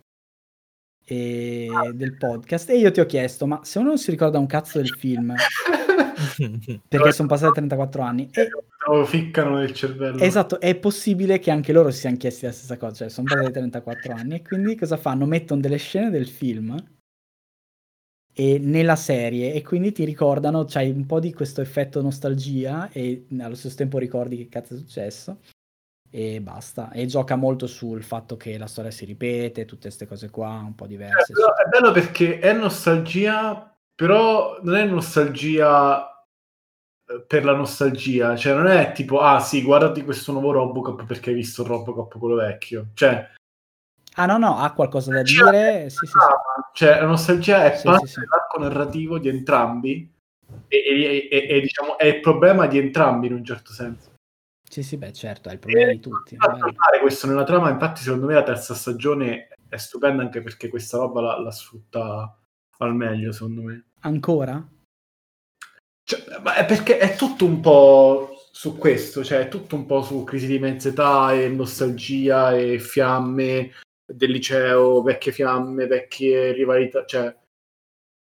e- 1.06 1.68
del 1.94 2.16
podcast 2.16 2.68
e 2.70 2.78
io 2.78 2.90
ti 2.90 3.00
ho 3.00 3.06
chiesto, 3.06 3.46
ma 3.46 3.60
se 3.62 3.78
uno 3.78 3.88
non 3.88 3.98
si 3.98 4.10
ricorda 4.10 4.38
un 4.38 4.46
cazzo 4.46 4.78
del 4.78 4.88
film, 4.90 5.32
perché 6.88 7.12
sono 7.12 7.28
passati 7.28 7.52
34 7.54 8.02
anni, 8.02 8.28
e, 8.32 8.48
Lo 8.88 9.04
ficcano 9.04 9.58
nel 9.58 9.72
cervello. 9.72 10.18
esatto, 10.18 10.60
è 10.60 10.74
possibile 10.76 11.38
che 11.38 11.50
anche 11.50 11.72
loro 11.72 11.90
si 11.90 12.00
siano 12.00 12.16
chiesti 12.16 12.46
la 12.46 12.52
stessa 12.52 12.76
cosa, 12.76 12.94
cioè 12.94 13.08
sono 13.08 13.28
passati 13.28 13.52
34 13.52 14.12
anni 14.12 14.34
e 14.36 14.42
quindi 14.42 14.74
cosa 14.74 14.96
fanno? 14.96 15.26
Mettono 15.26 15.60
delle 15.60 15.76
scene 15.78 16.10
del 16.10 16.26
film 16.26 16.76
e 18.38 18.58
nella 18.58 18.96
serie 18.96 19.54
e 19.54 19.62
quindi 19.62 19.92
ti 19.92 20.04
ricordano, 20.04 20.64
c'hai 20.66 20.90
un 20.90 21.06
po' 21.06 21.20
di 21.20 21.32
questo 21.32 21.60
effetto 21.62 22.02
nostalgia 22.02 22.90
e 22.90 23.26
allo 23.38 23.54
stesso 23.54 23.76
tempo 23.76 23.98
ricordi 23.98 24.36
che 24.36 24.48
cazzo 24.48 24.74
è 24.74 24.76
successo 24.76 25.38
e 26.16 26.40
basta. 26.40 26.90
E 26.92 27.04
gioca 27.04 27.36
molto 27.36 27.66
sul 27.66 28.02
fatto 28.02 28.38
che 28.38 28.56
la 28.56 28.66
storia 28.66 28.90
si 28.90 29.04
ripete, 29.04 29.66
tutte 29.66 29.82
queste 29.82 30.06
cose 30.06 30.30
qua 30.30 30.48
un 30.64 30.74
po' 30.74 30.86
Eh, 30.86 30.88
diverse. 30.88 31.34
però 31.34 31.54
è 31.54 31.68
bello 31.68 31.92
perché 31.92 32.38
è 32.38 32.54
nostalgia, 32.54 33.76
però 33.94 34.58
non 34.62 34.76
è 34.76 34.84
nostalgia 34.86 36.24
eh, 37.06 37.20
per 37.20 37.44
la 37.44 37.54
nostalgia, 37.54 38.34
cioè 38.34 38.54
non 38.54 38.66
è 38.66 38.92
tipo, 38.92 39.20
ah 39.20 39.40
sì, 39.40 39.62
guardati 39.62 40.04
questo 40.04 40.32
nuovo 40.32 40.52
Robocop 40.52 41.04
perché 41.04 41.28
hai 41.30 41.36
visto 41.36 41.60
il 41.60 41.68
Robocop 41.68 42.16
quello 42.18 42.36
vecchio, 42.36 42.88
cioè, 42.94 43.34
Ah 44.18 44.24
no, 44.24 44.38
no, 44.38 44.56
ha 44.56 44.72
qualcosa 44.72 45.12
da 45.12 45.20
dire? 45.20 45.90
Sì, 45.90 45.98
sì, 45.98 46.06
sì. 46.06 46.18
cioè 46.72 46.98
la 46.98 47.06
nostalgia 47.06 47.70
è 47.70 47.76
Sì, 47.76 47.84
parte 47.84 48.10
dell'arco 48.14 48.58
narrativo 48.58 49.18
di 49.18 49.28
entrambi 49.28 50.10
e, 50.68 50.76
e- 50.78 51.28
e- 51.30 51.46
e, 51.46 51.60
diciamo 51.60 51.98
è 51.98 52.06
il 52.06 52.20
problema 52.20 52.66
di 52.66 52.78
entrambi 52.78 53.26
in 53.26 53.34
un 53.34 53.44
certo 53.44 53.72
senso. 53.74 54.14
Sì, 54.76 54.82
sì, 54.82 54.98
beh, 54.98 55.14
certo, 55.14 55.48
è 55.48 55.52
il 55.52 55.58
problema 55.58 55.90
di 55.90 56.00
tutti. 56.00 56.36
Fa 56.36 56.48
bello. 56.48 56.66
tornare 56.66 57.00
questo 57.00 57.26
nella 57.26 57.44
trama, 57.44 57.70
infatti 57.70 58.02
secondo 58.02 58.26
me 58.26 58.34
la 58.34 58.42
terza 58.42 58.74
stagione 58.74 59.48
è 59.70 59.78
stupenda 59.78 60.22
anche 60.22 60.42
perché 60.42 60.68
questa 60.68 60.98
roba 60.98 61.22
la, 61.22 61.40
la 61.40 61.50
sfrutta 61.50 62.38
al 62.76 62.94
meglio, 62.94 63.32
secondo 63.32 63.62
me. 63.62 63.86
Ancora? 64.00 64.62
Cioè, 66.02 66.40
ma 66.42 66.56
è 66.56 66.66
perché 66.66 66.98
è 66.98 67.16
tutto 67.16 67.46
un 67.46 67.60
po' 67.60 68.36
su 68.52 68.76
questo, 68.76 69.24
cioè 69.24 69.38
è 69.38 69.48
tutto 69.48 69.76
un 69.76 69.86
po' 69.86 70.02
su 70.02 70.24
crisi 70.24 70.46
di 70.46 70.58
mezza 70.58 70.90
età 70.90 71.32
e 71.32 71.48
nostalgia 71.48 72.54
e 72.54 72.78
fiamme 72.78 73.70
del 74.04 74.30
liceo, 74.30 75.00
vecchie 75.00 75.32
fiamme, 75.32 75.86
vecchie 75.86 76.52
rivalità, 76.52 77.06
cioè 77.06 77.34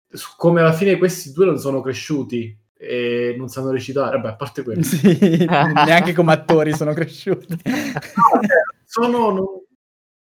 su 0.09 0.35
come 0.37 0.61
alla 0.61 0.73
fine 0.73 0.99
questi 0.99 1.33
due 1.33 1.47
non 1.47 1.59
sono 1.59 1.81
cresciuti 1.81 2.57
e 2.77 3.35
non 3.39 3.49
sanno 3.49 3.71
recitare, 3.71 4.17
vabbè, 4.17 4.29
a 4.29 4.37
parte 4.37 4.63
quello. 4.63 4.83
Sì, 4.85 5.45
neanche 5.47 6.13
come 6.13 6.33
attori 6.33 6.73
sono 6.75 6.93
cresciuti. 6.93 7.47
No, 7.49 8.41
cioè, 8.41 8.49
sono 8.85 9.31
non- 9.31 9.63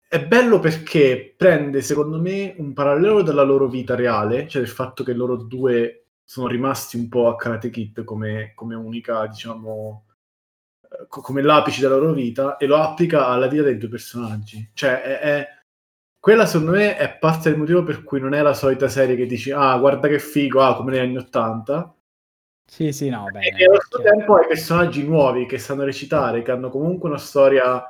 è 0.08 0.24
bello 0.26 0.60
perché 0.60 1.34
prende, 1.36 1.82
secondo 1.82 2.22
me, 2.22 2.54
un 2.58 2.74
parallelo 2.74 3.22
della 3.22 3.42
loro 3.44 3.68
vita 3.68 3.96
reale, 3.96 4.48
cioè 4.48 4.62
il 4.62 4.68
fatto 4.70 5.04
che 5.04 5.14
loro 5.14 5.36
due 5.36 6.06
sono 6.24 6.48
rimasti 6.48 6.96
un 6.98 7.10
po' 7.10 7.28
a 7.28 7.36
Karate 7.36 7.70
Kid 7.70 8.04
come, 8.04 8.54
come 8.56 8.76
unica, 8.76 9.26
diciamo, 9.28 10.06
eh, 10.84 11.08
co- 11.08 11.22
come 11.22 11.42
l'apice 11.42 11.82
della 11.82 11.98
loro 11.98 12.14
vita, 12.14 12.58
e 12.58 12.66
lo 12.66 12.78
applica 12.78 13.28
alla 13.28 13.48
vita 13.48 13.64
dei 13.64 13.78
due 13.78 13.90
personaggi. 13.90 14.70
Cioè, 14.74 15.02
è, 15.02 15.20
è- 15.20 15.48
quella 16.20 16.46
secondo 16.46 16.72
me 16.74 16.98
è 16.98 17.18
parte 17.18 17.50
del 17.50 17.60
motivo 17.60 17.84
per 17.84 18.04
cui 18.04 18.20
non 18.20 18.34
è 18.34 18.42
la 18.42 18.54
solita 18.54 18.88
serie 18.88 19.16
che 19.16 19.26
dici, 19.28 19.52
ah, 19.52 19.78
guarda 19.78 20.08
che 20.08 20.20
figo, 20.20 20.62
ah, 20.62 20.76
come 20.76 20.92
negli 20.92 21.02
anni 21.08 21.18
Ottanta, 21.18 21.95
Sì, 22.68 22.92
sì, 22.92 23.10
no, 23.10 23.26
bene. 23.32 23.58
e 23.58 23.66
allo 23.66 23.80
stesso 23.80 24.04
tempo 24.04 24.36
hai 24.36 24.48
personaggi 24.48 25.06
nuovi 25.06 25.46
che 25.46 25.60
sanno 25.60 25.84
recitare, 25.84 26.42
che 26.42 26.52
hanno 26.52 26.70
comunque 26.70 27.08
una 27.08 27.18
storia, 27.18 27.84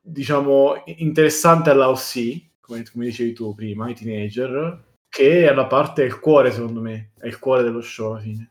diciamo, 0.00 0.82
interessante 0.84 1.70
alla 1.70 1.88
OC, 1.88 2.60
come, 2.60 2.84
come 2.90 3.06
dicevi 3.06 3.32
tu 3.32 3.54
prima, 3.54 3.88
i 3.88 3.94
teenager, 3.94 4.84
che 5.08 5.48
è 5.48 5.54
la 5.54 5.66
parte 5.66 6.02
del 6.02 6.20
cuore, 6.20 6.52
secondo 6.52 6.80
me, 6.80 7.12
è 7.18 7.26
il 7.26 7.38
cuore 7.38 7.62
dello 7.62 7.80
show 7.80 8.12
alla 8.12 8.20
fine. 8.20 8.50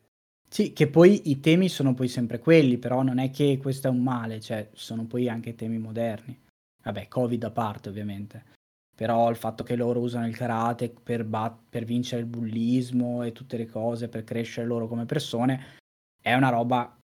Sì, 0.49 0.73
che 0.73 0.87
poi 0.87 1.29
i 1.29 1.39
temi 1.39 1.69
sono 1.69 1.93
poi 1.93 2.07
sempre 2.07 2.39
quelli, 2.39 2.77
però 2.77 3.03
non 3.03 3.19
è 3.19 3.29
che 3.29 3.59
questo 3.61 3.87
è 3.87 3.91
un 3.91 4.01
male, 4.01 4.39
cioè 4.39 4.69
sono 4.73 5.05
poi 5.05 5.29
anche 5.29 5.55
temi 5.55 5.77
moderni. 5.77 6.37
Vabbè, 6.83 7.07
Covid 7.07 7.43
a 7.43 7.51
parte 7.51 7.89
ovviamente. 7.89 8.55
Però 8.97 9.29
il 9.29 9.35
fatto 9.35 9.63
che 9.63 9.75
loro 9.75 9.99
usano 9.99 10.25
il 10.25 10.35
karate 10.35 10.89
per, 10.89 11.23
bat- 11.23 11.61
per 11.69 11.83
vincere 11.85 12.21
il 12.21 12.27
bullismo 12.27 13.21
e 13.21 13.31
tutte 13.31 13.55
le 13.55 13.67
cose, 13.67 14.09
per 14.09 14.23
crescere 14.23 14.65
loro 14.65 14.87
come 14.87 15.05
persone, 15.05 15.75
è 16.19 16.33
una 16.33 16.49
roba 16.49 16.97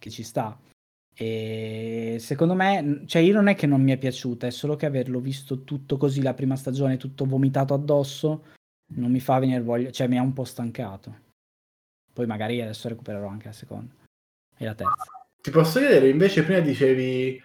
che 0.00 0.08
ci 0.08 0.22
sta. 0.22 0.58
E 1.14 2.16
secondo 2.18 2.54
me, 2.54 3.02
cioè 3.04 3.20
io 3.20 3.34
non 3.34 3.48
è 3.48 3.54
che 3.54 3.66
non 3.66 3.82
mi 3.82 3.92
è 3.92 3.98
piaciuta, 3.98 4.46
è 4.46 4.50
solo 4.50 4.74
che 4.74 4.86
averlo 4.86 5.20
visto 5.20 5.64
tutto 5.64 5.98
così 5.98 6.22
la 6.22 6.32
prima 6.32 6.56
stagione, 6.56 6.96
tutto 6.96 7.26
vomitato 7.26 7.74
addosso, 7.74 8.44
non 8.94 9.10
mi 9.10 9.20
fa 9.20 9.38
venire 9.38 9.60
voglia, 9.60 9.90
cioè 9.90 10.08
mi 10.08 10.16
ha 10.16 10.22
un 10.22 10.32
po' 10.32 10.44
stancato. 10.44 11.20
Poi 12.10 12.24
magari 12.24 12.62
adesso 12.62 12.88
recupererò 12.88 13.28
anche 13.28 13.48
la 13.48 13.52
seconda 13.52 13.92
e 14.56 14.64
la 14.64 14.74
terza. 14.74 15.26
Ti 15.42 15.50
posso 15.50 15.78
chiedere, 15.78 16.08
invece 16.08 16.42
prima 16.42 16.60
dicevi 16.60 17.42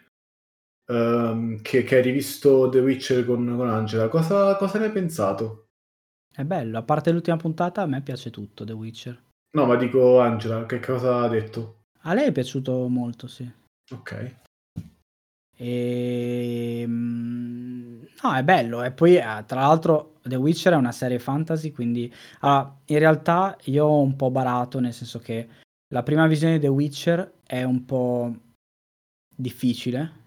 ehm, 0.89 1.61
che, 1.61 1.83
che 1.83 1.95
hai 1.95 2.01
rivisto 2.01 2.69
The 2.69 2.79
Witcher 2.79 3.25
con, 3.25 3.55
con 3.55 3.69
Angela, 3.69 4.07
cosa, 4.07 4.55
cosa 4.57 4.79
ne 4.79 4.85
hai 4.85 4.91
pensato? 4.91 5.67
È 6.31 6.43
bello, 6.43 6.77
a 6.77 6.83
parte 6.83 7.11
l'ultima 7.11 7.37
puntata, 7.37 7.81
a 7.81 7.85
me 7.85 8.01
piace 8.01 8.29
tutto 8.29 8.63
The 8.65 8.73
Witcher. 8.73 9.21
No, 9.51 9.65
ma 9.65 9.75
dico 9.75 10.19
Angela, 10.19 10.65
che 10.65 10.79
cosa 10.79 11.21
ha 11.21 11.27
detto? 11.27 11.81
A 12.01 12.13
lei 12.13 12.27
è 12.27 12.31
piaciuto 12.31 12.87
molto, 12.87 13.27
sì. 13.27 13.49
Ok. 13.91 14.35
E... 15.55 16.83
mm, 16.87 18.01
No, 18.21 18.33
è 18.35 18.43
bello. 18.43 18.83
E 18.83 18.91
poi, 18.91 19.15
eh, 19.15 19.43
tra 19.45 19.61
l'altro, 19.61 20.19
The 20.21 20.35
Witcher 20.35 20.73
è 20.73 20.75
una 20.75 20.91
serie 20.91 21.19
fantasy, 21.19 21.71
quindi... 21.71 22.13
allora, 22.39 22.77
in 22.85 22.99
realtà 22.99 23.57
io 23.65 23.85
ho 23.85 24.01
un 24.01 24.15
po' 24.15 24.29
barato, 24.29 24.79
nel 24.79 24.93
senso 24.93 25.19
che 25.19 25.47
la 25.87 26.03
prima 26.03 26.27
visione 26.27 26.53
di 26.55 26.59
The 26.61 26.67
Witcher 26.67 27.33
è 27.43 27.63
un 27.63 27.85
po' 27.85 28.35
difficile, 29.35 30.18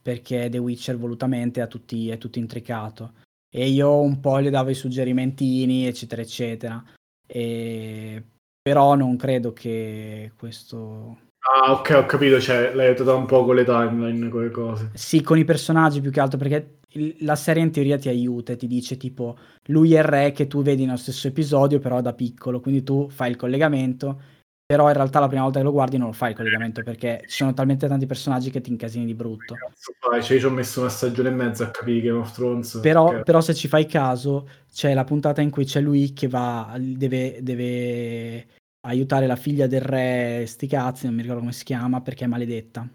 perché 0.00 0.48
The 0.48 0.58
Witcher 0.58 0.96
volutamente 0.96 1.60
ha 1.60 1.66
tutti, 1.66 2.08
è 2.08 2.18
tutto 2.18 2.38
intricato. 2.38 3.14
E 3.52 3.68
io 3.68 4.00
un 4.00 4.20
po' 4.20 4.38
le 4.38 4.50
davo 4.50 4.70
i 4.70 4.74
suggerimentini, 4.74 5.86
eccetera, 5.86 6.22
eccetera. 6.22 6.84
E... 7.26 8.24
Però 8.62 8.94
non 8.94 9.16
credo 9.16 9.52
che 9.52 10.32
questo 10.36 11.16
Ah, 11.42 11.72
ok, 11.72 11.90
ho 11.96 12.06
capito, 12.06 12.38
cioè 12.38 12.74
l'hai 12.74 12.88
aiutata 12.88 13.14
un 13.14 13.24
po' 13.24 13.44
con 13.44 13.54
le 13.54 13.64
timeline, 13.64 14.28
con 14.28 14.42
le 14.42 14.50
cose. 14.50 14.90
Sì, 14.92 15.22
con 15.22 15.38
i 15.38 15.44
personaggi 15.44 16.02
più 16.02 16.10
che 16.10 16.20
altro, 16.20 16.36
perché 16.38 16.80
la 17.20 17.34
serie 17.34 17.62
in 17.62 17.70
teoria 17.70 17.96
ti 17.96 18.08
aiuta 18.10 18.52
e 18.52 18.56
ti 18.56 18.66
dice 18.66 18.96
tipo 18.96 19.38
lui 19.66 19.94
è 19.94 19.98
il 19.98 20.04
re 20.04 20.32
che 20.32 20.48
tu 20.48 20.62
vedi 20.62 20.84
nello 20.84 20.98
stesso 20.98 21.28
episodio, 21.28 21.78
però 21.78 22.02
da 22.02 22.12
piccolo, 22.12 22.60
quindi 22.60 22.82
tu 22.82 23.08
fai 23.08 23.30
il 23.30 23.36
collegamento, 23.36 24.20
però 24.70 24.86
in 24.86 24.94
realtà 24.94 25.18
la 25.18 25.26
prima 25.26 25.42
volta 25.42 25.58
che 25.58 25.64
lo 25.64 25.72
guardi 25.72 25.96
non 25.96 26.06
lo 26.06 26.12
fai 26.12 26.30
il 26.30 26.36
collegamento 26.36 26.84
perché 26.84 27.24
ci 27.26 27.38
sono 27.38 27.52
talmente 27.52 27.88
tanti 27.88 28.06
personaggi 28.06 28.52
che 28.52 28.60
ti 28.60 28.70
incasini 28.70 29.04
di 29.04 29.14
brutto. 29.14 29.56
Cazzo? 29.56 29.92
Cioè, 30.22 30.34
io 30.34 30.38
ci 30.38 30.46
ho 30.46 30.50
messo 30.50 30.78
una 30.78 30.88
stagione 30.88 31.28
e 31.28 31.32
mezza 31.32 31.64
a 31.64 31.70
capire 31.72 32.00
Game 32.02 32.18
of 32.18 32.30
Thrones. 32.30 32.78
Però, 32.80 33.08
perché- 33.08 33.24
però 33.24 33.40
se 33.40 33.52
ci 33.52 33.66
fai 33.66 33.86
caso, 33.86 34.48
c'è 34.72 34.94
la 34.94 35.02
puntata 35.02 35.40
in 35.40 35.50
cui 35.50 35.64
c'è 35.64 35.80
lui 35.80 36.12
che 36.12 36.28
va, 36.28 36.76
deve, 36.78 37.40
deve 37.42 38.46
aiutare 38.86 39.26
la 39.26 39.34
figlia 39.34 39.66
del 39.66 39.80
re, 39.80 40.44
sti 40.46 40.68
cazzi, 40.68 41.06
non 41.06 41.16
mi 41.16 41.22
ricordo 41.22 41.40
come 41.40 41.52
si 41.52 41.64
chiama, 41.64 42.00
perché 42.00 42.26
è 42.26 42.28
maledetta. 42.28 42.88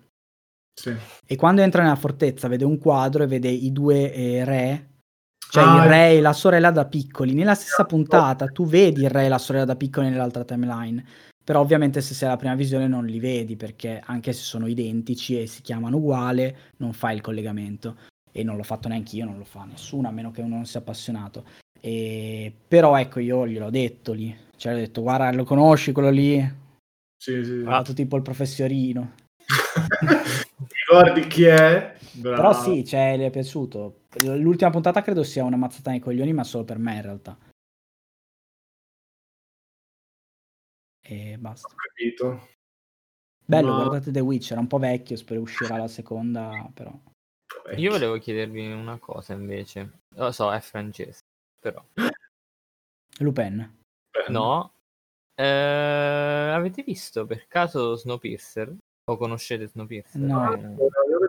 Sì. 0.74 0.96
E 1.26 1.36
quando 1.36 1.62
entra 1.62 1.82
nella 1.82 1.98
fortezza 1.98 2.48
vede 2.48 2.64
un 2.64 2.78
quadro 2.78 3.24
e 3.24 3.28
vede 3.28 3.50
i 3.50 3.74
due 3.74 4.14
eh, 4.14 4.46
re, 4.46 4.90
cioè 5.50 5.64
Ah, 5.66 5.84
il 5.84 5.90
re 5.90 6.12
e 6.12 6.22
la 6.22 6.32
sorella 6.32 6.72
da 6.72 6.86
piccoli. 6.86 7.34
Nella 7.34 7.54
stessa 7.54 7.84
puntata 7.84 8.46
tu 8.48 8.66
vedi 8.66 9.02
il 9.02 9.10
re 9.10 9.26
e 9.26 9.30
la 9.30 9.38
sorella 9.38 9.66
da 9.66 9.76
piccoli 9.76 10.08
nell'altra 10.08 10.46
timeline. 10.46 11.04
Però 11.46 11.60
ovviamente 11.60 12.02
se 12.02 12.16
sei 12.16 12.28
alla 12.28 12.38
prima 12.38 12.56
visione 12.56 12.88
non 12.88 13.06
li 13.06 13.20
vedi 13.20 13.56
perché 13.56 14.02
anche 14.04 14.34
se 14.34 14.42
sono 14.42 14.66
identici 14.66 15.40
e 15.40 15.46
si 15.46 15.62
chiamano 15.62 15.98
uguale 15.98 16.58
non 16.78 16.92
fai 16.92 17.14
il 17.16 17.22
collegamento. 17.22 17.98
E 18.32 18.44
non 18.44 18.58
l'ho 18.58 18.64
fatto 18.64 18.88
neanche 18.88 19.16
io, 19.16 19.26
non 19.26 19.38
lo 19.38 19.44
fa 19.46 19.64
nessuno 19.64 20.08
a 20.08 20.12
meno 20.12 20.32
che 20.32 20.42
uno 20.42 20.56
non 20.56 20.66
sia 20.66 20.80
appassionato. 20.80 21.46
E... 21.80 22.52
Però 22.68 22.98
ecco 22.98 23.20
io 23.20 23.48
gliel'ho 23.48 23.70
detto 23.70 24.12
lì. 24.12 24.36
Cioè 24.58 24.74
ho 24.74 24.78
detto 24.78 25.02
guarda 25.04 25.32
lo 25.32 25.44
conosci 25.44 25.92
quello 25.92 26.10
lì? 26.10 26.40
Ha 26.40 26.52
Sì, 27.16 27.46
sì. 27.46 27.62
fatto 27.64 27.94
tipo 27.94 28.16
il 28.16 28.24
professorino. 28.24 29.14
Ti 30.58 30.76
ricordi 30.90 31.28
chi 31.28 31.44
è? 31.44 31.96
Bravo. 32.14 32.36
Però 32.36 32.54
sì, 32.54 32.84
cioè, 32.84 33.18
le 33.18 33.28
è 33.28 33.30
piaciuto. 33.30 34.00
L'ultima 34.24 34.72
puntata 34.72 35.02
credo 35.02 35.24
sia 35.24 35.44
una 35.44 35.58
mazzata 35.58 35.92
nei 35.92 36.00
coglioni, 36.00 36.34
ma 36.34 36.44
solo 36.44 36.64
per 36.64 36.80
me 36.80 36.96
in 36.96 37.02
realtà. 37.02 37.38
E 41.08 41.38
basta. 41.38 41.68
Ho 41.68 41.76
capito. 41.76 42.48
Bello, 43.46 43.74
Ma- 43.74 43.84
guardate 43.84 44.12
The 44.12 44.22
Witcher, 44.22 44.58
è 44.58 44.60
un 44.60 44.68
po' 44.68 44.80
vecchio, 44.80 45.16
spero 45.16 45.42
uscirà 45.42 45.78
la 45.78 45.88
seconda, 45.88 46.68
però. 46.74 46.92
Io 47.76 47.92
volevo 47.92 48.18
chiedervi 48.18 48.72
una 48.72 48.98
cosa 48.98 49.34
invece. 49.34 50.00
Lo 50.16 50.32
so, 50.32 50.52
è 50.52 50.60
francese, 50.60 51.20
però. 51.60 51.84
Lupin. 53.20 53.78
No. 54.30 54.74
Eh, 55.36 55.44
avete 56.54 56.82
visto 56.82 57.26
per 57.28 57.48
caso 57.48 57.96
Snowpiercer? 57.96 58.76
O 59.08 59.18
conoscete 59.18 59.68
Snowpiercer? 59.68 60.22
No. 60.22 60.78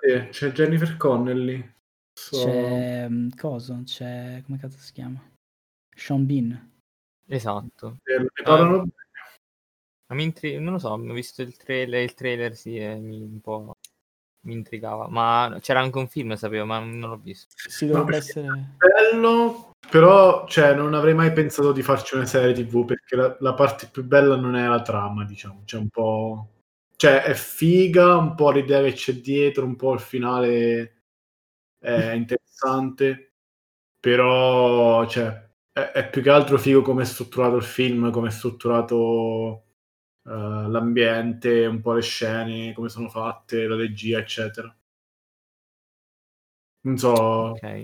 Eh, 0.00 0.28
c'è 0.28 0.52
Jennifer 0.52 0.97
Connelly. 0.97 1.75
So- 2.18 2.45
C'è... 2.45 3.09
mm, 3.09 3.28
Coso? 3.37 3.83
C'è... 3.85 4.42
come 4.47 4.56
cazzo 4.56 4.78
si 4.78 4.92
chiama? 4.92 5.23
Sean 5.95 6.25
Bean. 6.25 6.73
Esatto. 7.28 7.99
eh, 8.04 8.18
ne 8.21 8.28
parlano 8.42 8.78
bene. 8.78 8.92
Ma 10.08 10.14
mi 10.14 10.25
intri- 10.25 10.58
non 10.58 10.75
lo 10.75 10.78
so, 10.78 10.90
ho 10.90 11.12
visto 11.12 11.42
il 11.42 11.56
trailer, 11.56 12.02
il 12.02 12.14
trailer 12.14 12.54
sì, 12.54 12.76
e 12.76 12.94
mi 12.96 13.20
un 13.20 13.40
po' 13.40 13.76
mi 14.46 14.54
intrigava. 14.54 15.08
Ma 15.08 15.58
c'era 15.60 15.80
anche 15.80 15.98
un 15.98 16.08
film, 16.08 16.34
sapevo, 16.34 16.64
ma 16.64 16.78
non 16.78 17.10
l'ho 17.10 17.18
visto. 17.18 17.54
Si 17.56 17.86
dovrebbe 17.86 18.12
No, 18.12 18.16
essere... 18.16 18.48
bello, 18.76 19.70
però 19.90 20.46
cioè, 20.46 20.75
non 20.75 20.94
avrei 20.94 21.14
mai 21.14 21.32
pensato 21.32 21.72
di 21.72 21.82
farci 21.82 22.14
una 22.14 22.25
serie 22.25 22.54
TV 22.54 22.84
perché 22.84 23.16
la, 23.16 23.36
la 23.40 23.54
parte 23.54 23.88
più 23.90 24.04
bella 24.04 24.36
non 24.36 24.56
è 24.56 24.66
la 24.66 24.82
trama, 24.82 25.25
diciamo, 25.25 25.62
c'è 25.64 25.76
un 25.76 25.88
po'... 25.88 26.50
Cioè, 26.96 27.22
è 27.25 27.34
figa, 27.34 28.16
un 28.16 28.34
po' 28.34 28.50
l'idea 28.50 28.82
che 28.82 28.92
c'è 28.92 29.12
dietro, 29.14 29.66
un 29.66 29.76
po' 29.76 29.92
il 29.92 30.00
finale 30.00 31.02
è 31.78 32.12
interessante, 32.12 33.34
però 34.00 35.06
cioè, 35.06 35.50
è, 35.72 35.80
è 35.80 36.08
più 36.08 36.22
che 36.22 36.30
altro 36.30 36.58
figo 36.58 36.80
come 36.82 37.02
è 37.02 37.04
strutturato 37.04 37.56
il 37.56 37.62
film, 37.62 38.10
come 38.10 38.28
è 38.28 38.30
strutturato 38.30 39.65
eh, 40.26 40.68
l'ambiente, 40.68 41.66
un 41.66 41.80
po' 41.80 41.92
le 41.92 42.02
scene, 42.02 42.73
come 42.73 42.88
sono 42.88 43.09
fatte, 43.09 43.66
la 43.66 43.76
regia, 43.76 44.18
eccetera. 44.18 44.75
Non 46.83 46.99
so, 46.99 47.11
Ok. 47.12 47.83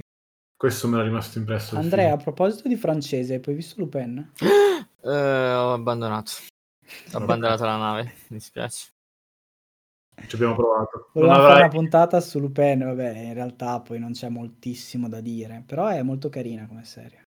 questo 0.57 0.89
me 0.89 0.97
l'ha 0.97 1.03
rimasto 1.03 1.39
impresso. 1.39 1.77
Andrea, 1.77 2.13
a 2.13 2.17
proposito 2.17 2.69
di 2.69 2.77
francese, 2.77 3.35
hai 3.35 3.41
poi 3.41 3.55
visto 3.55 3.81
Lupin? 3.81 4.33
Eh, 5.05 5.09
ho 5.55 5.73
abbandonato. 5.73 6.31
Ho 7.15 7.19
abbandonato 7.19 7.65
la 7.65 7.77
nave, 7.77 8.03
mi 8.29 8.37
dispiace. 8.37 8.93
Ci 10.29 10.37
abbiamo 10.37 10.55
provato. 10.55 11.11
Volevamo 11.13 11.41
fare 11.41 11.53
avrai... 11.55 11.69
una 11.69 11.75
puntata 11.75 12.21
su 12.21 12.39
Lupin, 12.39 12.79
vabbè, 12.85 13.19
in 13.19 13.35
realtà 13.35 13.81
poi 13.81 13.99
non 13.99 14.13
c'è 14.13 14.29
moltissimo 14.29 15.09
da 15.09 15.21
dire, 15.21 15.65
però 15.67 15.89
è 15.89 16.03
molto 16.03 16.29
carina 16.29 16.69
come 16.69 16.85
serie, 16.85 17.23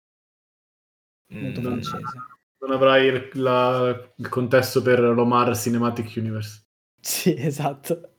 molto 1.32 1.60
Mm, 1.60 1.64
francese. 1.64 2.33
Non 2.66 2.72
avrai 2.76 3.06
il, 3.06 3.30
la- 3.34 4.12
il 4.16 4.28
contesto 4.28 4.82
per 4.82 4.98
l'Omar 5.00 5.56
Cinematic 5.56 6.14
Universe. 6.16 6.64
Sì, 7.00 7.34
esatto. 7.38 8.16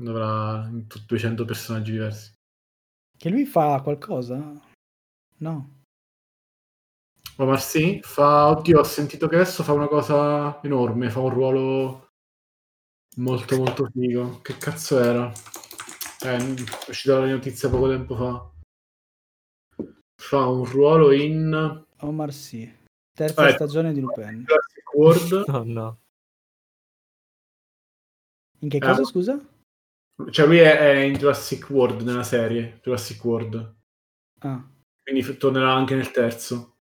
Non 0.00 0.08
avrà 0.16 0.66
in 0.68 0.88
tu- 0.88 0.98
200 1.06 1.44
personaggi 1.44 1.92
diversi. 1.92 2.32
Che 3.16 3.28
lui 3.28 3.46
fa 3.46 3.80
qualcosa? 3.82 4.60
No. 5.38 5.84
Omar 7.38 7.60
sì, 7.60 7.98
fa... 8.04 8.46
Oddio, 8.50 8.78
ho 8.78 8.82
sentito 8.84 9.26
che 9.26 9.34
adesso 9.34 9.64
fa 9.64 9.72
una 9.72 9.88
cosa 9.88 10.62
enorme, 10.62 11.10
fa 11.10 11.18
un 11.18 11.30
ruolo 11.30 12.10
molto 13.18 13.56
molto 13.56 13.86
figo. 13.92 14.40
Che 14.40 14.56
cazzo 14.58 14.98
era? 14.98 15.32
Eh, 16.22 16.36
è 16.36 16.90
uscita 16.90 17.18
la 17.20 17.26
notizia 17.26 17.68
poco 17.68 17.88
tempo 17.88 18.16
fa. 18.16 18.50
Fa 20.26 20.42
un 20.46 20.64
ruolo 20.64 21.10
in 21.12 21.52
Omar 22.02 22.32
Sy. 22.32 22.62
Terza 23.14 23.48
Eh. 23.48 23.52
stagione 23.52 23.92
di 23.92 24.00
Lupin. 24.00 24.44
Jurassic 24.46 24.94
World. 24.94 25.44
No, 25.48 25.62
no. 25.66 25.98
In 28.60 28.68
che 28.68 28.78
Ah. 28.78 28.86
cosa, 28.88 29.04
scusa? 29.04 29.38
Cioè 30.30 30.46
lui 30.46 30.58
è, 30.58 30.78
è 30.78 30.96
in 31.00 31.14
Jurassic 31.14 31.66
World 31.70 32.02
nella 32.02 32.22
serie, 32.24 32.78
Jurassic 32.82 33.24
World. 33.24 33.74
Ah, 34.40 34.62
Quindi 35.02 35.36
tornerà 35.38 35.72
anche 35.72 35.94
nel 35.94 36.10
terzo. 36.10 36.76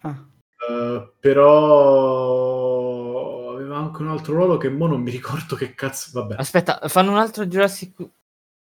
ah. 0.00 0.28
Eh, 0.68 1.12
però 1.20 1.92
aveva 3.52 3.76
anche 3.76 4.02
un 4.02 4.08
altro 4.08 4.32
ruolo 4.34 4.56
che 4.56 4.68
mo 4.68 4.86
non 4.88 5.00
mi 5.02 5.10
ricordo 5.12 5.54
che 5.54 5.74
cazzo. 5.74 6.10
Vabbè, 6.20 6.34
Aspetta, 6.38 6.80
fanno 6.88 7.12
un 7.12 7.18
altro 7.18 7.46
Jurassic 7.46 7.94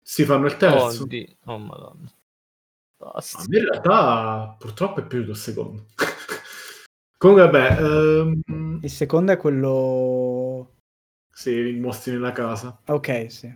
si 0.01 0.23
fanno 0.25 0.45
il 0.45 0.57
terzo. 0.57 1.03
Oddio. 1.03 1.37
Oh, 1.45 1.57
madonna. 1.57 2.11
Basta. 2.97 3.39
A 3.39 3.45
me 3.47 3.57
in 3.59 3.63
realtà 3.69 4.55
purtroppo 4.59 4.99
è 4.99 5.05
piaciuto 5.07 5.31
il 5.31 5.37
secondo. 5.37 5.85
Comunque, 7.17 7.45
vabbè, 7.49 7.81
ehm, 7.81 8.79
Il 8.83 8.89
secondo 8.89 9.31
è 9.31 9.37
quello... 9.37 10.75
sì, 11.31 11.51
i 11.51 11.79
mostri 11.79 12.11
nella 12.13 12.31
casa. 12.31 12.79
Ok, 12.87 13.27
sì. 13.29 13.51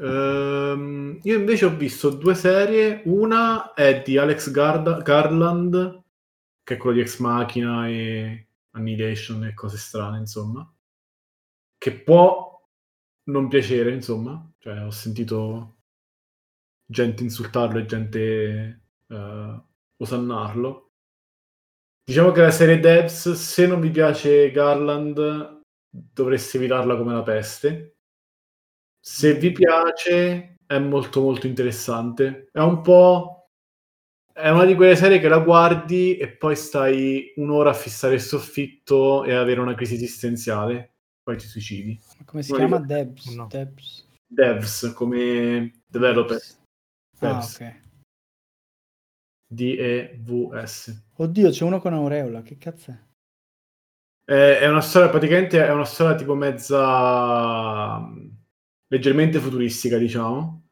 Ehm, 0.00 1.18
io 1.22 1.38
invece 1.38 1.66
ho 1.66 1.76
visto 1.76 2.10
due 2.10 2.34
serie. 2.34 3.02
Una 3.04 3.72
è 3.74 4.02
di 4.02 4.16
Alex 4.18 4.50
Garda- 4.50 4.98
Garland, 5.02 6.02
che 6.62 6.74
è 6.74 6.76
quello 6.76 6.96
di 6.96 7.02
Ex 7.02 7.18
Machina 7.20 7.88
e 7.88 8.48
Annihilation 8.72 9.44
e 9.44 9.54
cose 9.54 9.76
strane, 9.78 10.18
insomma. 10.18 10.68
Che 11.78 11.92
può 12.02 12.64
non 13.24 13.48
piacere, 13.48 13.92
insomma. 13.92 14.48
Cioè, 14.58 14.84
ho 14.84 14.90
sentito 14.90 15.78
gente 16.86 17.22
insultarlo 17.22 17.78
e 17.78 17.86
gente 17.86 18.82
eh, 19.08 19.62
osannarlo. 19.96 20.89
Diciamo 22.04 22.32
che 22.32 22.40
la 22.40 22.50
serie 22.50 22.80
Devs, 22.80 23.32
se 23.32 23.66
non 23.66 23.80
vi 23.80 23.90
piace 23.90 24.50
Garland, 24.50 25.60
dovreste 25.88 26.56
evitarla 26.56 26.96
come 26.96 27.12
la 27.12 27.22
peste. 27.22 27.96
Se 29.02 29.34
vi 29.34 29.52
piace, 29.52 30.56
è 30.66 30.78
molto 30.78 31.20
molto 31.20 31.46
interessante. 31.46 32.48
È 32.52 32.60
un 32.60 32.80
po'. 32.82 33.46
È 34.32 34.48
una 34.48 34.64
di 34.64 34.74
quelle 34.74 34.96
serie 34.96 35.18
che 35.18 35.28
la 35.28 35.38
guardi 35.40 36.16
e 36.16 36.30
poi 36.30 36.56
stai 36.56 37.32
un'ora 37.36 37.70
a 37.70 37.74
fissare 37.74 38.14
il 38.14 38.20
soffitto 38.20 39.24
e 39.24 39.34
avere 39.34 39.60
una 39.60 39.74
crisi 39.74 39.94
esistenziale. 39.94 40.94
Poi 41.22 41.36
ti 41.36 41.46
suicidi. 41.46 42.00
Ma 42.18 42.24
Come 42.24 42.42
si 42.42 42.50
Non 42.52 42.60
chiama? 42.60 42.78
Debs. 42.78 43.26
No. 43.34 43.46
Debs. 43.48 44.08
Devs 44.26 44.92
come 44.94 45.82
developer. 45.86 46.40
Ah, 47.20 47.34
Devs. 47.34 47.54
ok. 47.54 47.89
D-E-V-S. 49.52 51.06
Oddio, 51.16 51.50
c'è 51.50 51.64
uno 51.64 51.80
con 51.80 51.92
aureola, 51.92 52.42
che 52.42 52.56
cazzo 52.56 52.92
è? 52.92 52.98
È 54.30 54.68
una 54.68 54.80
storia, 54.80 55.08
praticamente 55.08 55.66
è 55.66 55.72
una 55.72 55.84
storia 55.84 56.14
tipo 56.14 56.34
mezza 56.36 57.98
mh, 57.98 58.36
leggermente 58.86 59.40
futuristica, 59.40 59.98
diciamo. 59.98 60.68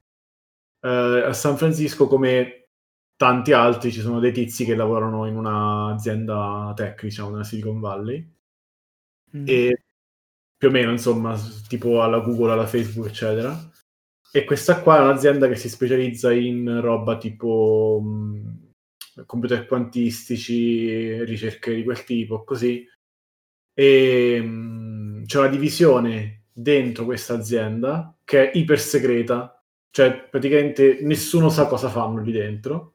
Eh, 0.81 0.89
a 1.27 1.33
San 1.33 1.57
Francisco, 1.57 2.07
come 2.07 2.69
tanti 3.17 3.53
altri, 3.53 3.91
ci 3.91 4.01
sono 4.01 4.21
dei 4.21 4.31
tizi 4.31 4.65
che 4.65 4.77
lavorano 4.77 5.27
in 5.27 5.37
un'azienda 5.37 6.73
tech, 6.77 7.03
diciamo, 7.03 7.31
nella 7.31 7.43
Silicon 7.43 7.81
Valley. 7.81 8.33
Mm. 9.37 9.45
E 9.49 9.83
più 10.57 10.69
o 10.69 10.71
meno, 10.71 10.93
insomma, 10.93 11.37
tipo 11.67 12.01
alla 12.01 12.21
Google, 12.21 12.53
alla 12.53 12.67
Facebook, 12.67 13.09
eccetera. 13.09 13.59
E 14.31 14.45
questa 14.45 14.83
qua 14.83 14.99
è 14.99 15.01
un'azienda 15.01 15.49
che 15.49 15.57
si 15.57 15.69
specializza 15.69 16.33
in 16.33 16.81
roba 16.81 17.19
tipo 17.19 18.01
mh, 18.05 18.68
computer 19.27 19.67
quantistici, 19.67 21.25
ricerche 21.25 21.75
di 21.75 21.85
quel 21.85 22.05
tipo, 22.05 22.45
così. 22.45 22.87
E 23.75 24.41
mh, 24.41 25.25
c'è 25.27 25.39
una 25.39 25.49
divisione 25.49 26.45
dentro 26.53 27.05
questa 27.05 27.35
azienda 27.35 28.17
che 28.25 28.51
è 28.51 28.59
iper 28.59 28.81
segreta, 28.81 29.63
cioè 29.91 30.29
praticamente 30.29 30.99
nessuno 31.03 31.49
sa 31.51 31.67
cosa 31.67 31.89
fanno 31.89 32.21
lì 32.21 32.33
dentro. 32.33 32.95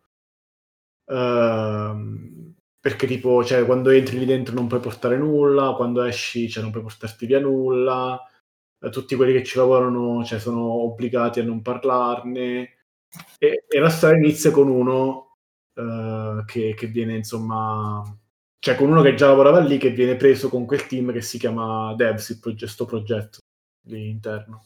Ehm, 1.05 2.55
perché 2.79 3.07
tipo, 3.07 3.43
cioè, 3.43 3.65
quando 3.65 3.89
entri 3.89 4.19
lì 4.19 4.25
dentro 4.25 4.53
non 4.55 4.67
puoi 4.67 4.79
portare 4.81 5.17
nulla, 5.17 5.73
quando 5.75 6.03
esci, 6.03 6.49
cioè, 6.49 6.61
non 6.63 6.71
puoi 6.71 6.83
portarti 6.83 7.25
via 7.25 7.39
nulla. 7.39 8.19
Eh, 8.79 8.89
tutti 8.89 9.15
quelli 9.15 9.33
che 9.33 9.43
ci 9.43 9.57
lavorano, 9.57 10.23
cioè, 10.25 10.39
sono 10.39 10.61
obbligati 10.83 11.39
a 11.39 11.43
non 11.43 11.61
parlarne. 11.61 12.77
E, 13.37 13.65
e 13.67 13.79
la 13.79 13.89
storia 13.89 14.17
inizia 14.17 14.51
con 14.51 14.69
uno 14.69 15.22
eh, 15.73 16.43
che, 16.45 16.73
che 16.75 16.87
viene, 16.87 17.15
insomma, 17.15 18.03
cioè 18.59 18.75
con 18.75 18.89
uno 18.89 19.01
che 19.01 19.15
già 19.15 19.27
lavorava 19.27 19.59
lì, 19.59 19.77
che 19.77 19.89
viene 19.91 20.15
preso 20.15 20.49
con 20.49 20.65
quel 20.65 20.87
team 20.87 21.11
che 21.11 21.21
si 21.21 21.37
chiama 21.37 21.93
Devs, 21.95 22.29
il 22.29 22.85
progetto, 22.85 23.39
lì 23.87 24.09
interno. 24.09 24.65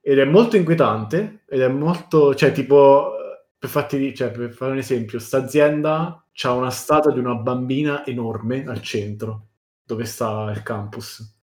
Ed 0.00 0.18
è 0.18 0.24
molto 0.24 0.56
inquietante, 0.56 1.44
ed 1.46 1.60
è 1.60 1.68
molto, 1.68 2.34
cioè 2.34 2.52
tipo, 2.52 3.16
eh, 3.18 3.46
per, 3.58 3.70
farti, 3.70 4.14
cioè, 4.14 4.30
per 4.30 4.52
fare 4.52 4.72
un 4.72 4.78
esempio, 4.78 5.18
sta 5.18 5.38
azienda 5.38 6.24
ha 6.42 6.52
una 6.52 6.70
statua 6.70 7.12
di 7.12 7.20
una 7.20 7.34
bambina 7.36 8.04
enorme 8.04 8.64
al 8.66 8.82
centro, 8.82 9.48
dove 9.82 10.04
sta 10.04 10.50
il 10.50 10.62
campus. 10.62 11.38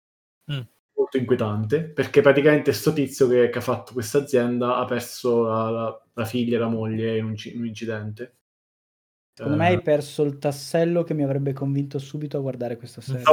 Mm. 0.50 0.61
Molto 0.98 1.16
inquietante, 1.16 1.84
perché 1.84 2.20
praticamente 2.20 2.72
sto 2.72 2.92
tizio 2.92 3.28
che, 3.28 3.50
che 3.50 3.58
ha 3.58 3.61
fatto 3.61 3.92
questa 3.92 4.18
azienda 4.18 4.78
ha 4.78 4.84
perso 4.84 5.42
la, 5.44 5.70
la- 5.70 6.02
la 6.12 6.24
figlia 6.24 6.56
e 6.56 6.61
la 6.61 6.66
moglie 6.66 7.16
in 7.16 7.24
un, 7.24 7.34
in 7.44 7.61
un 7.61 7.66
incidente. 7.66 8.34
Secondo 9.32 9.56
Eh, 9.56 9.61
me 9.61 9.66
hai 9.68 9.80
perso 9.80 10.24
il 10.24 10.38
tassello 10.38 11.04
che 11.04 11.14
mi 11.14 11.22
avrebbe 11.22 11.52
convinto 11.52 12.00
subito 12.00 12.38
a 12.38 12.40
guardare 12.40 12.76
questa 12.76 13.00
serie. 13.00 13.22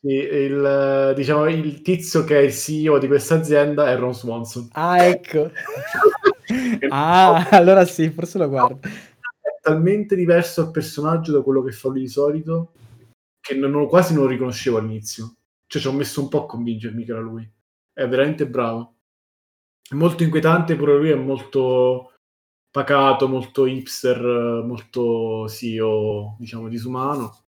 Il, 0.00 1.12
diciamo, 1.16 1.48
il 1.48 1.82
tizio 1.82 2.22
che 2.22 2.38
è 2.38 2.42
il 2.42 2.52
CEO 2.52 2.98
di 2.98 3.06
questa 3.08 3.34
azienda 3.34 3.90
è 3.90 3.96
Ron 3.96 4.14
Swanson. 4.14 4.68
Ah, 4.72 5.04
ecco. 5.06 5.50
ah, 6.90 7.48
allora 7.50 7.84
sì, 7.84 8.08
forse 8.10 8.38
lo 8.38 8.48
guardo. 8.48 8.80
È 8.80 9.58
talmente 9.60 10.14
diverso 10.14 10.62
il 10.62 10.70
personaggio 10.70 11.32
da 11.32 11.42
quello 11.42 11.62
che 11.62 11.72
fa 11.72 11.88
lui 11.88 12.00
di 12.00 12.08
solito 12.08 12.72
che 13.40 13.54
non, 13.54 13.70
non- 13.70 13.88
quasi 13.88 14.14
non 14.14 14.24
lo 14.24 14.28
riconoscevo 14.28 14.78
all'inizio. 14.78 15.34
Cioè, 15.68 15.82
ci 15.82 15.86
ho 15.86 15.92
messo 15.92 16.22
un 16.22 16.28
po' 16.28 16.44
a 16.44 16.46
convincermi 16.46 17.04
che 17.04 17.10
era 17.12 17.20
lui. 17.20 17.48
È 17.92 18.08
veramente 18.08 18.48
bravo. 18.48 18.96
È 19.88 19.94
molto 19.94 20.22
inquietante, 20.22 20.76
pure 20.76 20.96
lui 20.96 21.10
è 21.10 21.14
molto 21.14 22.12
pacato, 22.70 23.28
molto 23.28 23.66
hipster, 23.66 24.64
molto 24.64 25.46
CEO, 25.48 26.36
diciamo, 26.38 26.68
disumano. 26.68 27.44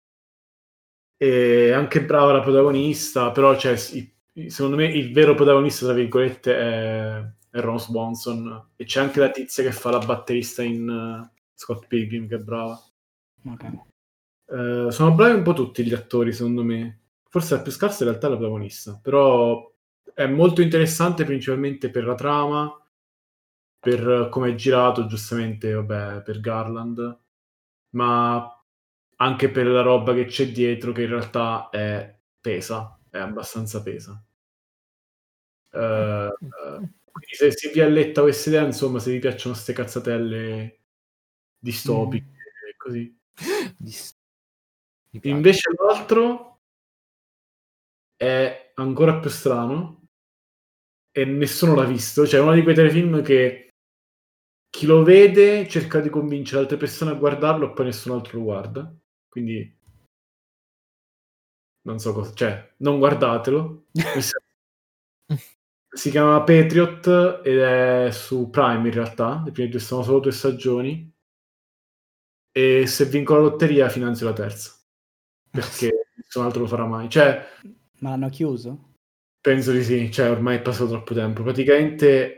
E 1.16 1.72
anche 1.72 2.04
brava 2.06 2.32
la 2.34 2.42
protagonista, 2.42 3.32
però 3.32 3.58
cioè, 3.58 3.76
secondo 3.78 4.76
me 4.76 4.86
il 4.86 5.12
vero 5.14 5.36
protagonista, 5.36 5.86
tra 5.86 5.94
virgolette, 5.94 6.56
è, 6.56 7.18
è 7.52 7.60
Ron 7.60 7.80
Swanson. 7.80 8.70
E 8.76 8.86
c'è 8.86 9.00
anche 9.02 9.20
la 9.20 9.30
tizia 9.32 9.64
che 9.64 9.72
fa 9.72 9.92
la 9.92 10.00
batterista 10.00 10.64
in 10.64 10.90
eh, 10.90 11.40
Scott 11.54 11.86
Pilgrim, 11.88 12.28
che 12.28 12.36
è 12.36 12.40
brava. 12.40 12.80
Ok. 13.46 13.64
Eh, 14.50 14.88
sono 14.92 15.14
bravi 15.14 15.36
un 15.36 15.44
po' 15.44 15.54
tutti 15.54 15.84
gli 15.84 15.94
attori, 15.94 16.34
secondo 16.34 16.64
me. 16.64 17.02
Forse 17.30 17.56
la 17.56 17.62
più 17.62 17.72
scarsa 17.72 18.04
in 18.04 18.10
realtà 18.10 18.28
è 18.28 18.30
la 18.30 18.38
protagonista, 18.38 19.00
però 19.02 19.72
è 20.14 20.26
molto 20.26 20.62
interessante 20.62 21.26
principalmente 21.26 21.90
per 21.90 22.06
la 22.06 22.16
trama, 22.16 22.82
per 23.80 24.30
come 24.32 24.52
è 24.52 24.56
girato, 24.56 25.06
giustamente, 25.06 25.72
vabbè, 25.74 26.22
per 26.24 26.40
Garland, 26.40 27.20
ma 27.92 28.52
anche 29.18 29.50
per 29.50 29.68
la 29.68 29.82
roba 29.82 30.14
che 30.14 30.26
c'è 30.26 30.52
dietro, 30.52 30.92
che 30.92 31.04
in 31.04 31.10
realtà 31.10 31.70
è 31.70 32.20
pesa, 32.40 33.00
è 33.10 33.18
abbastanza 33.18 33.82
pesa. 33.82 34.22
Eh, 35.72 36.34
quindi 37.12 37.36
se, 37.36 37.52
se 37.52 37.72
vi 37.72 37.82
alletta 37.82 38.22
questa 38.22 38.50
idea, 38.50 38.64
insomma, 38.64 39.00
se 39.00 39.12
vi 39.12 39.20
piacciono 39.20 39.54
queste 39.54 39.74
cazzatelle 39.74 40.80
distopiche 41.60 42.32
e 42.70 42.76
così. 42.78 43.18
Invece 45.22 45.70
l'altro 45.78 46.57
è 48.18 48.72
ancora 48.76 49.20
più 49.20 49.30
strano 49.30 50.08
e 51.12 51.26
nessuno 51.26 51.76
l'ha 51.76 51.86
visto. 51.86 52.28
Cioè, 52.28 52.40
è 52.40 52.44
uno 52.44 52.54
di 52.54 52.64
quei 52.64 52.76
telefilm 52.76 53.22
che 53.22 53.70
chi 54.70 54.86
lo 54.86 55.04
vede 55.04 55.68
cerca 55.68 56.00
di 56.00 56.10
convincere 56.10 56.62
altre 56.62 56.78
persone 56.78 57.12
a 57.12 57.16
guardarlo 57.16 57.70
e 57.70 57.74
poi 57.74 57.86
nessun 57.86 58.14
altro 58.14 58.40
lo 58.40 58.44
guarda. 58.44 58.96
Quindi 59.30 59.76
non 61.88 62.00
so 62.00 62.14
cosa, 62.14 62.34
cioè, 62.34 62.74
non 62.78 63.00
guardatelo. 63.00 63.86
si 65.90 66.10
chiama 66.12 66.44
Patriot 66.44 67.42
ed 67.44 67.58
è 67.60 68.10
su 68.12 68.50
Prime 68.50 68.88
in 68.88 68.94
realtà. 68.94 69.42
Le 69.46 69.52
prime 69.52 69.70
due 69.70 69.80
sono 69.80 70.04
solo 70.04 70.20
due 70.20 70.32
stagioni. 70.32 71.12
E 72.52 72.86
se 72.88 73.06
vinco 73.06 73.36
la 73.36 73.42
lotteria 73.42 73.90
finanzio 73.90 74.26
la 74.26 74.34
terza. 74.34 74.76
Perché 75.50 76.10
nessun 76.18 76.44
altro 76.44 76.62
lo 76.62 76.68
farà 76.68 76.86
mai. 76.86 77.10
Cioè, 77.10 77.44
Ma 78.00 78.10
l'hanno 78.10 78.30
chiuso? 78.30 78.94
Penso 79.40 79.72
di 79.72 79.84
sì, 79.84 80.12
cioè 80.12 80.30
ormai 80.30 80.58
è 80.58 80.62
passato 80.62 80.90
troppo 80.90 81.14
tempo. 81.14 81.44
Praticamente 81.44 82.38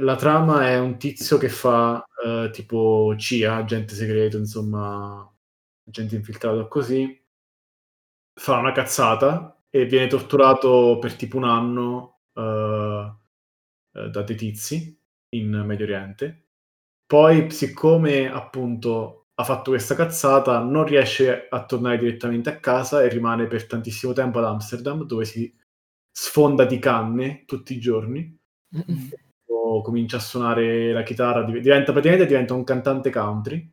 la 0.00 0.16
trama 0.16 0.68
è 0.68 0.78
un 0.78 0.98
tizio 0.98 1.38
che 1.38 1.48
fa 1.48 2.04
eh, 2.24 2.50
tipo 2.52 3.14
CIA, 3.16 3.56
agente 3.56 3.94
segreto, 3.94 4.36
insomma, 4.36 5.30
agente 5.86 6.16
infiltrato 6.16 6.68
così, 6.68 7.24
fa 8.34 8.58
una 8.58 8.72
cazzata 8.72 9.62
e 9.70 9.86
viene 9.86 10.06
torturato 10.06 10.98
per 11.00 11.14
tipo 11.14 11.36
un 11.36 11.44
anno 11.44 12.20
eh, 12.34 13.12
eh, 13.94 14.10
da 14.10 14.22
dei 14.22 14.36
tizi 14.36 15.00
in 15.30 15.50
Medio 15.64 15.84
Oriente. 15.86 16.48
Poi, 17.06 17.50
siccome 17.50 18.30
appunto 18.30 19.17
ha 19.40 19.44
fatto 19.44 19.70
questa 19.70 19.94
cazzata, 19.94 20.58
non 20.58 20.84
riesce 20.84 21.46
a 21.48 21.64
tornare 21.64 21.96
direttamente 21.98 22.50
a 22.50 22.58
casa 22.58 23.02
e 23.02 23.08
rimane 23.08 23.46
per 23.46 23.66
tantissimo 23.66 24.12
tempo 24.12 24.40
ad 24.40 24.46
Amsterdam, 24.46 25.04
dove 25.04 25.24
si 25.24 25.54
sfonda 26.10 26.64
di 26.64 26.80
canne 26.80 27.44
tutti 27.46 27.72
i 27.72 27.78
giorni. 27.78 28.36
O 29.46 29.80
comincia 29.82 30.16
a 30.16 30.20
suonare 30.20 30.92
la 30.92 31.04
chitarra, 31.04 31.44
div- 31.44 31.60
diventa 31.60 31.92
praticamente 31.92 32.26
diventa 32.26 32.54
un 32.54 32.64
cantante 32.64 33.10
country. 33.10 33.72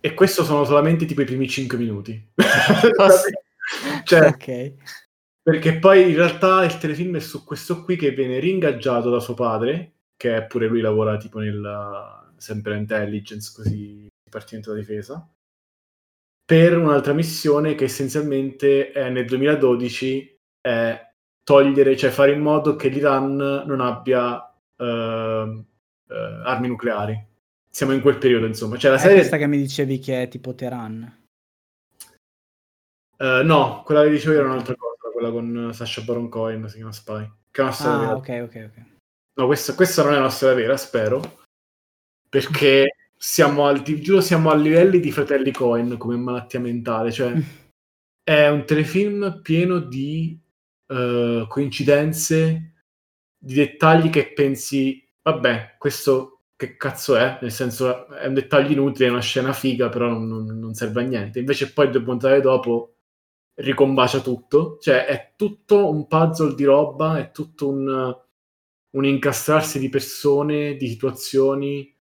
E 0.00 0.12
questo 0.12 0.44
sono 0.44 0.64
solamente 0.64 1.06
tipo 1.06 1.22
i 1.22 1.24
primi 1.24 1.48
5 1.48 1.78
minuti. 1.78 2.32
cioè, 4.04 4.26
Ok. 4.28 4.74
perché 5.42 5.78
poi 5.78 6.10
in 6.10 6.14
realtà 6.14 6.62
il 6.62 6.76
telefilm 6.76 7.16
è 7.16 7.20
su 7.20 7.42
questo 7.42 7.82
qui 7.82 7.96
che 7.96 8.10
viene 8.10 8.38
ringaggiato 8.38 9.08
da 9.08 9.18
suo 9.18 9.32
padre, 9.32 9.94
che 10.14 10.44
pure 10.44 10.66
lui 10.66 10.82
lavora 10.82 11.16
tipo 11.16 11.38
nel 11.38 12.24
sempre 12.36 12.76
intelligence, 12.76 13.52
così 13.54 14.08
Dipartimento 14.24 14.72
della 14.72 14.82
Difesa, 14.84 15.28
per 16.44 16.78
un'altra 16.78 17.12
missione 17.12 17.74
che 17.74 17.84
essenzialmente 17.84 18.92
è 18.92 19.10
nel 19.10 19.26
2012 19.26 20.38
è 20.60 21.10
togliere, 21.42 21.96
cioè 21.96 22.10
fare 22.10 22.32
in 22.32 22.40
modo 22.40 22.76
che 22.76 22.88
l'Iran 22.88 23.64
non 23.66 23.80
abbia 23.80 24.52
ehm, 24.76 25.64
eh, 26.08 26.40
armi 26.44 26.68
nucleari. 26.68 27.24
Siamo 27.68 27.92
in 27.92 28.00
quel 28.00 28.18
periodo, 28.18 28.46
insomma. 28.46 28.76
Cioè, 28.76 28.90
la 28.90 28.96
È 28.96 29.00
serie... 29.00 29.16
questa 29.16 29.36
che 29.36 29.46
mi 29.46 29.58
dicevi 29.58 29.98
che 29.98 30.22
è 30.22 30.28
tipo 30.28 30.54
Teheran. 30.54 31.24
Eh, 33.18 33.42
no, 33.44 33.82
quella 33.84 34.02
che 34.02 34.10
dicevo 34.10 34.34
io 34.34 34.40
era 34.40 34.50
un'altra 34.50 34.74
cosa, 34.74 35.10
quella 35.12 35.30
con 35.30 35.70
Sasha 35.72 36.02
Baron 36.02 36.28
Cohen, 36.28 36.68
si 36.68 36.76
chiama 36.76 36.92
Spy. 36.92 37.30
Che 37.50 37.60
è 37.60 37.64
una 37.64 37.72
storia 37.72 37.98
vera. 37.98 38.10
Ah, 38.10 38.16
ok, 38.16 38.28
ok, 38.44 38.70
ok. 38.70 38.84
No, 39.34 39.46
questa, 39.46 39.74
questa 39.74 40.02
non 40.02 40.14
è 40.14 40.18
una 40.18 40.30
storia 40.30 40.54
vera, 40.54 40.76
spero. 40.76 41.44
Perché 42.36 42.96
siamo 43.16 43.64
al, 43.64 43.80
giuro, 43.80 44.20
siamo 44.20 44.50
a 44.50 44.54
livelli 44.54 45.00
di 45.00 45.10
fratelli 45.10 45.52
Cohen 45.52 45.96
come 45.96 46.18
malattia 46.18 46.60
mentale. 46.60 47.10
Cioè, 47.10 47.32
è 48.22 48.48
un 48.48 48.66
telefilm 48.66 49.40
pieno 49.40 49.78
di 49.78 50.38
eh, 50.86 51.46
coincidenze, 51.48 52.74
di 53.38 53.54
dettagli 53.54 54.10
che 54.10 54.34
pensi, 54.34 55.02
vabbè, 55.22 55.76
questo 55.78 56.42
che 56.56 56.76
cazzo 56.76 57.16
è? 57.16 57.38
Nel 57.40 57.52
senso, 57.52 58.06
è 58.08 58.26
un 58.26 58.34
dettaglio 58.34 58.72
inutile, 58.72 59.08
è 59.08 59.10
una 59.10 59.20
scena 59.22 59.54
figa, 59.54 59.88
però 59.88 60.08
non, 60.10 60.26
non- 60.26 60.58
non 60.58 60.74
serve 60.74 61.04
a 61.04 61.06
niente. 61.06 61.38
Invece 61.38 61.72
poi 61.72 61.88
due 61.90 62.02
puntate 62.02 62.42
dopo 62.42 62.96
ricombacia 63.54 64.20
tutto. 64.20 64.76
Cioè, 64.78 65.06
è 65.06 65.32
tutto 65.36 65.88
un 65.88 66.06
puzzle 66.06 66.54
di 66.54 66.64
roba, 66.64 67.18
è 67.18 67.30
tutto 67.30 67.70
un, 67.70 68.14
un 68.90 69.04
incastrarsi 69.06 69.78
di 69.78 69.88
persone, 69.88 70.76
di 70.76 70.86
situazioni. 70.86 71.95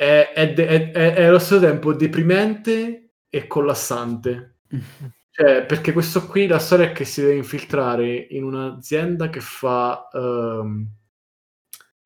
È, 0.00 0.32
è, 0.34 0.54
è- 0.54 0.90
è- 0.92 1.12
è 1.12 1.24
allo 1.24 1.38
stesso 1.38 1.60
tempo 1.60 1.92
deprimente 1.92 3.16
e 3.28 3.46
collassante. 3.46 4.60
Cioè, 5.32 5.64
perché 5.64 5.92
questo 5.92 6.26
qui, 6.26 6.46
la 6.46 6.58
storia 6.58 6.86
è 6.86 6.92
che 6.92 7.04
si 7.04 7.20
deve 7.22 7.36
infiltrare 7.36 8.14
in 8.30 8.44
un'azienda 8.44 9.30
che 9.30 9.40
fa 9.40 10.06
ehm, 10.12 10.86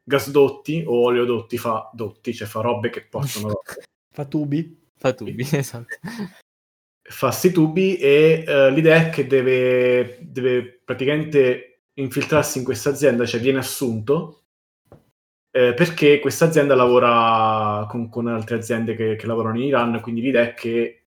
gasdotti 0.04 0.84
o 0.86 1.04
oleodotti, 1.04 1.56
fa 1.58 1.90
dotti, 1.92 2.34
cioè 2.34 2.46
fa 2.46 2.60
robe 2.60 2.90
che 2.90 3.06
portano 3.06 3.48
robe. 3.54 3.84
Fa 4.12 4.24
tubi? 4.26 4.88
Fa 4.96 5.12
tubi, 5.14 5.48
esatto. 5.50 5.86
fa 7.02 7.30
sti 7.30 7.50
tubi 7.50 7.96
e 7.96 8.44
eh, 8.46 8.70
l'idea 8.70 9.06
è 9.06 9.10
che 9.10 9.26
deve, 9.26 10.18
deve 10.20 10.80
praticamente 10.84 11.84
infiltrarsi 11.94 12.58
in 12.58 12.64
questa 12.64 12.90
azienda, 12.90 13.24
cioè 13.26 13.40
viene 13.40 13.58
assunto 13.58 14.43
eh, 15.56 15.72
perché 15.72 16.18
questa 16.18 16.46
azienda 16.46 16.74
lavora 16.74 17.86
con, 17.88 18.08
con 18.08 18.26
altre 18.26 18.56
aziende 18.56 18.96
che, 18.96 19.14
che 19.14 19.26
lavorano 19.28 19.58
in 19.58 19.66
Iran, 19.66 20.00
quindi 20.00 20.20
l'idea 20.20 20.42
è 20.42 20.54
che 20.54 21.04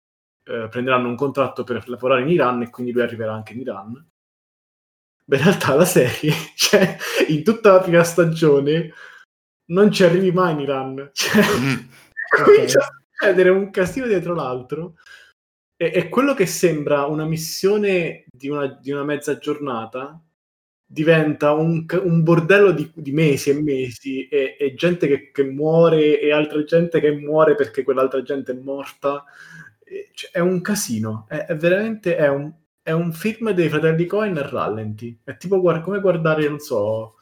eh, 0.43 0.67
prenderanno 0.69 1.07
un 1.07 1.15
contratto 1.15 1.63
per 1.63 1.87
lavorare 1.87 2.23
in 2.23 2.29
Iran 2.29 2.61
e 2.61 2.69
quindi 2.69 2.91
lui 2.91 3.03
arriverà 3.03 3.33
anche 3.33 3.53
in 3.53 3.61
Iran. 3.61 4.05
Beh, 5.23 5.37
in 5.37 5.43
realtà 5.43 5.75
la 5.75 5.85
serie, 5.85 6.33
cioè, 6.57 6.97
in 7.29 7.41
tutta 7.41 7.71
la 7.71 7.79
prima 7.79 8.03
stagione, 8.03 8.91
non 9.67 9.89
ci 9.93 10.03
arrivi 10.03 10.33
mai 10.33 10.51
in 10.51 10.59
Iran. 10.59 11.09
Cioè, 11.13 11.41
comincia 12.43 12.79
a 12.79 12.91
succedere 13.11 13.49
un 13.49 13.71
casino 13.71 14.07
dietro 14.07 14.35
l'altro. 14.35 14.95
E, 15.77 15.89
e 15.95 16.09
quello 16.09 16.33
che 16.33 16.47
sembra 16.47 17.05
una 17.05 17.23
missione 17.23 18.25
di 18.29 18.49
una, 18.49 18.67
di 18.67 18.91
una 18.91 19.05
mezza 19.05 19.37
giornata 19.37 20.21
diventa 20.93 21.51
un, 21.53 21.85
un 22.03 22.23
bordello 22.23 22.71
di, 22.71 22.91
di 22.93 23.11
mesi 23.11 23.49
e 23.49 23.61
mesi 23.61 24.27
e, 24.27 24.55
e 24.59 24.73
gente 24.75 25.07
che, 25.07 25.31
che 25.31 25.43
muore 25.43 26.19
e 26.19 26.31
altra 26.31 26.63
gente 26.63 26.99
che 26.99 27.11
muore 27.11 27.55
perché 27.55 27.83
quell'altra 27.83 28.21
gente 28.21 28.51
è 28.51 28.55
morta. 28.55 29.23
E, 29.83 30.09
cioè, 30.13 30.31
è 30.31 30.39
un 30.39 30.61
casino, 30.61 31.25
è, 31.27 31.45
è 31.47 31.55
veramente 31.55 32.15
è 32.15 32.27
un, 32.29 32.51
è 32.81 32.91
un 32.91 33.11
film 33.13 33.51
dei 33.51 33.69
fratelli 33.69 34.05
Cohen 34.05 34.37
a 34.37 34.47
rallenti. 34.47 35.17
È 35.23 35.35
tipo 35.37 35.59
guar- 35.59 35.81
come 35.81 35.99
guardare, 35.99 36.47
non 36.47 36.59
so, 36.59 37.15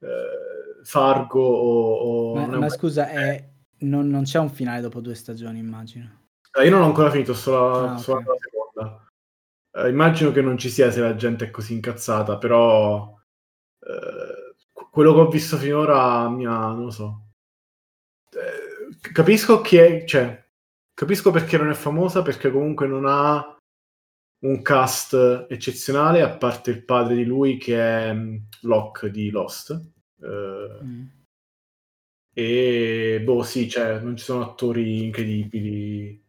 eh, 0.00 0.82
Fargo 0.84 1.40
o... 1.42 1.94
o- 1.94 2.34
Ma, 2.34 2.46
ma 2.58 2.68
scusa, 2.68 3.08
è- 3.08 3.48
non, 3.80 4.08
non 4.08 4.24
c'è 4.24 4.38
un 4.38 4.50
finale 4.50 4.80
dopo 4.80 5.00
due 5.00 5.14
stagioni, 5.14 5.58
immagino. 5.58 6.18
Eh, 6.58 6.64
Io 6.64 6.70
non 6.70 6.82
ho 6.82 6.86
ancora 6.86 7.10
finito, 7.10 7.34
solo, 7.34 7.88
Ah, 7.88 7.96
solo 7.98 8.18
ok. 8.20 8.26
la 8.26 8.36
seconda. 8.40 8.59
Eh, 9.72 9.88
immagino 9.88 10.32
che 10.32 10.42
non 10.42 10.58
ci 10.58 10.68
sia 10.68 10.90
se 10.90 11.00
la 11.00 11.14
gente 11.14 11.46
è 11.46 11.50
così 11.50 11.74
incazzata, 11.74 12.38
però 12.38 13.14
eh, 13.80 14.54
qu- 14.72 14.90
quello 14.90 15.14
che 15.14 15.20
ho 15.20 15.28
visto 15.28 15.56
finora 15.56 16.28
mi 16.28 16.46
ha, 16.46 16.58
non 16.72 16.84
lo 16.84 16.90
so. 16.90 17.26
Eh, 18.32 19.10
capisco 19.12 19.60
chi 19.60 19.76
è, 19.76 20.04
cioè, 20.04 20.44
capisco 20.94 21.30
perché 21.30 21.56
non 21.58 21.70
è 21.70 21.74
famosa, 21.74 22.22
perché 22.22 22.50
comunque 22.50 22.86
non 22.86 23.04
ha 23.06 23.56
un 24.42 24.62
cast 24.62 25.46
eccezionale, 25.50 26.22
a 26.22 26.36
parte 26.36 26.70
il 26.70 26.84
padre 26.84 27.14
di 27.14 27.24
lui 27.24 27.56
che 27.58 27.76
è 28.08 28.12
mm, 28.12 28.36
Locke 28.62 29.10
di 29.10 29.30
Lost. 29.30 29.70
Eh, 30.22 30.78
Mm. 30.82 31.06
e 32.32 33.20
boh, 33.24 33.42
sì, 33.42 33.68
cioè, 33.68 34.00
non 34.00 34.16
ci 34.16 34.24
sono 34.24 34.42
attori 34.42 35.04
incredibili. 35.04 36.22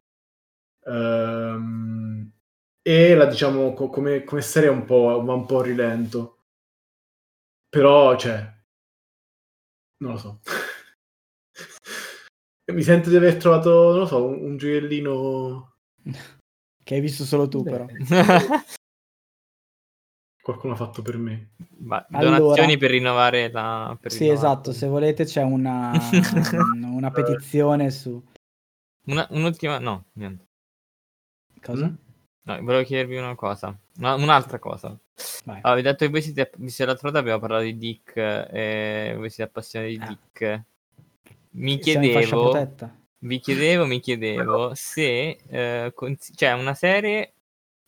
Ehm, 0.85 2.31
e 2.81 3.15
la 3.15 3.25
diciamo 3.25 3.73
co- 3.73 3.89
come, 3.89 4.23
come 4.23 4.41
serie 4.41 4.69
un 4.69 4.85
po', 4.85 5.21
va 5.23 5.33
un 5.33 5.45
po' 5.45 5.59
a 5.59 5.63
rilento. 5.63 6.37
Però, 7.69 8.15
cioè, 8.17 8.39
non 10.03 10.13
lo 10.13 10.17
so. 10.17 10.39
Mi 12.71 12.83
sento 12.83 13.09
di 13.09 13.15
aver 13.17 13.35
trovato, 13.37 13.89
non 13.91 13.99
lo 13.99 14.05
so, 14.05 14.25
un, 14.25 14.43
un 14.43 14.57
gioiellino. 14.57 15.75
Che 16.83 16.95
hai 16.95 17.01
visto 17.01 17.23
solo 17.25 17.47
tu, 17.47 17.61
Beh. 17.61 17.69
però. 17.71 17.85
Qualcuno 20.41 20.73
ha 20.73 20.75
fatto 20.75 21.03
per 21.03 21.17
me. 21.17 21.51
Ma 21.77 22.03
Allora- 22.11 22.39
donazioni 22.39 22.75
per 22.77 22.89
rinnovare 22.89 23.51
la... 23.51 23.95
Per 24.01 24.11
Sì, 24.11 24.23
rinnovare. 24.23 24.47
esatto, 24.47 24.73
se 24.73 24.87
volete 24.87 25.23
c'è 25.25 25.43
una, 25.43 25.91
una 26.81 27.11
petizione 27.11 27.91
su... 27.91 28.19
Una- 29.05 29.27
un'ultima... 29.29 29.77
No, 29.77 30.05
niente. 30.13 30.47
Cosa? 31.61 31.85
Mm? 31.85 31.93
No, 32.57 32.63
volevo 32.63 32.83
chiedervi 32.83 33.17
una 33.17 33.35
cosa. 33.35 33.77
Una- 33.97 34.15
un'altra 34.15 34.59
cosa. 34.59 34.97
Vai. 35.45 35.59
Allora, 35.61 35.75
vi 35.75 35.81
detto 35.81 36.05
che 36.05 36.11
voi 36.11 36.21
siete, 36.21 36.51
vi 36.57 36.69
siete 36.69 36.85
l'altra 36.91 37.09
volta 37.09 37.19
abbiamo 37.19 37.39
parlato 37.39 37.63
di 37.63 37.77
Dick 37.77 38.15
e 38.15 39.13
voi 39.15 39.29
siete 39.29 39.49
appassionati 39.49 39.97
di 39.97 40.03
Ah. 40.03 40.07
Dick. 40.07 40.63
Mi 41.53 41.73
in 41.73 41.79
fascia 41.81 41.91
chiedevo, 42.01 42.91
vi 43.19 43.39
chiedevo, 43.39 43.85
mi 43.85 43.99
chiedevo 43.99 44.71
se 44.73 45.37
eh, 45.47 45.91
consi- 45.93 46.33
c'è 46.33 46.53
una 46.53 46.73
serie 46.73 47.33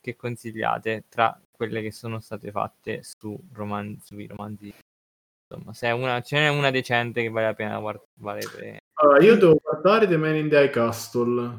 che 0.00 0.14
consigliate 0.16 1.04
tra 1.08 1.38
quelle 1.50 1.80
che 1.80 1.90
sono 1.92 2.20
state 2.20 2.50
fatte 2.50 3.00
su 3.02 3.38
roman- 3.52 3.98
sui 4.02 4.26
romanzi. 4.26 4.72
Insomma, 5.48 5.72
se 5.72 5.90
una, 5.90 6.20
ce 6.20 6.36
n'è 6.38 6.48
una 6.48 6.70
decente 6.70 7.22
che 7.22 7.30
vale 7.30 7.46
la 7.46 7.54
pena 7.54 7.78
guardare. 7.78 8.78
Allora, 9.00 9.22
io 9.22 9.36
devo 9.36 9.56
guardare 9.62 10.06
The 10.06 10.16
Man 10.16 10.36
in 10.36 10.48
the 10.48 10.62
High 10.62 10.70
Castle. 10.70 11.58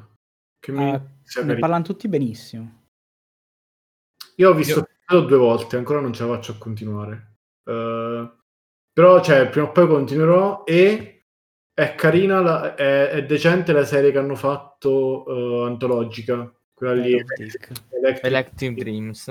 Che 0.60 0.72
mi 0.72 0.92
Ah, 0.92 1.02
sia 1.24 1.44
ne 1.44 1.58
parlano 1.58 1.84
tutti 1.84 2.08
benissimo. 2.08 2.84
Io 4.36 4.50
ho 4.50 4.54
visto 4.54 4.88
Io- 5.10 5.22
due 5.22 5.38
volte, 5.38 5.78
ancora 5.78 6.00
non 6.00 6.14
ce 6.14 6.26
la 6.26 6.34
faccio 6.36 6.52
a 6.54 6.58
continuare. 6.58 7.38
Eh, 7.64 8.32
però, 8.92 9.22
cioè, 9.22 9.50
prima 9.50 9.68
o 9.68 9.72
poi 9.72 9.88
continuerò 9.88 10.64
e 10.66 11.26
è 11.74 11.96
carina, 11.96 12.42
la- 12.42 12.76
è, 12.76 13.10
è 13.10 13.26
decente 13.26 13.72
la 13.74 13.86
serie 13.86 14.12
che 14.12 14.18
hanno 14.18 14.36
fatto 14.36 15.26
eh, 15.28 15.66
antologica, 15.68 16.54
quella 16.74 16.94
lì. 16.94 17.14
Hello, 17.14 17.26
Dick. 17.36 17.72
Electric- 17.92 18.26
Elective 18.26 18.74
Dreams. 18.76 19.28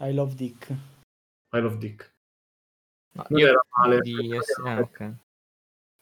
I 0.00 0.12
Love 0.12 0.34
Dick. 0.34 0.68
I 0.70 1.60
Love 1.60 1.76
Dick. 1.78 2.14
No, 3.12 3.24
Non 3.30 3.38
io 3.40 3.48
era 3.48 3.60
male. 3.78 4.00
di- 4.00 4.34
eh, 4.34 4.78
ok. 4.78 5.14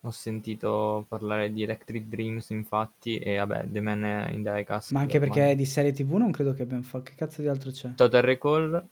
Ho 0.04 0.10
sentito 0.10 1.06
parlare 1.08 1.50
di 1.50 1.62
Electric 1.62 2.04
Dreams, 2.04 2.50
infatti, 2.50 3.16
e 3.16 3.38
vabbè, 3.38 3.68
The 3.70 3.80
Man 3.80 4.28
in 4.32 4.42
the 4.42 4.62
Castle. 4.64 4.96
Ma 4.96 5.02
anche 5.02 5.16
ormai. 5.16 5.30
perché 5.30 5.54
di 5.56 5.64
serie 5.64 5.92
TV 5.92 6.12
non 6.16 6.30
credo 6.30 6.52
che 6.52 6.62
abbiamo 6.62 6.82
fatto. 6.82 7.04
Che 7.04 7.14
cazzo 7.14 7.40
di 7.40 7.48
altro 7.48 7.70
c'è? 7.70 7.94
Total 7.94 8.20
Recall, 8.20 8.86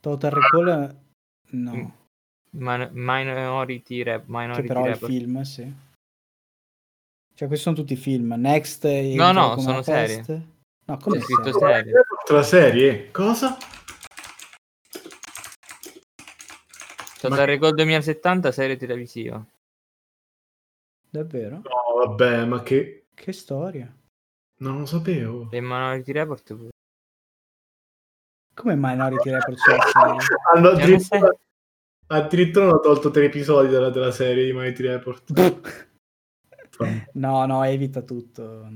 Total 0.00 0.30
Recall 0.32 0.96
no. 1.50 1.74
Mm, 1.76 1.88
Man- 2.58 2.90
Minority, 2.92 4.02
Rep- 4.02 4.24
Che 4.24 4.30
Minority 4.32 4.66
però 4.66 4.84
è 4.84 4.90
il 4.90 4.96
film, 4.96 5.42
sì. 5.42 5.72
Cioè, 7.34 7.46
questi 7.46 7.64
sono 7.64 7.76
tutti 7.76 7.94
film. 7.94 8.34
Next 8.36 8.84
No, 8.84 9.30
no, 9.30 9.56
sono 9.58 9.82
serie. 9.82 10.24
No, 10.86 10.96
come 10.96 11.18
C'è 11.18 11.22
scritto 11.22 11.52
serie? 11.56 11.92
La 12.28 12.42
serie? 12.42 13.10
Cosa? 13.12 13.56
Total 17.20 17.38
Ma- 17.38 17.44
Recall 17.44 17.74
2070, 17.74 18.50
serie 18.50 18.76
televisiva. 18.76 19.46
Davvero? 21.12 21.56
No, 21.56 22.06
vabbè, 22.06 22.46
ma 22.46 22.62
che... 22.62 23.08
Che 23.12 23.32
storia. 23.32 23.94
Non 24.60 24.78
lo 24.78 24.86
sapevo. 24.86 25.50
E 25.50 25.60
Minority 25.60 26.10
Report 26.12 26.54
pure. 26.54 26.70
Come 28.54 28.76
Minority 28.76 29.28
Report? 29.30 29.58
Hanno 30.54 30.70
Che 30.70 30.82
addirittura, 30.82 31.36
addirittura 32.06 32.64
hanno 32.64 32.80
tolto 32.80 33.10
tre 33.10 33.26
episodi 33.26 33.68
della, 33.68 33.90
della 33.90 34.10
serie 34.10 34.46
di 34.46 34.52
Mighty 34.52 34.82
Report. 34.82 35.32
No, 37.12 37.46
no, 37.46 37.62
evita 37.62 38.02
tutto. 38.02 38.66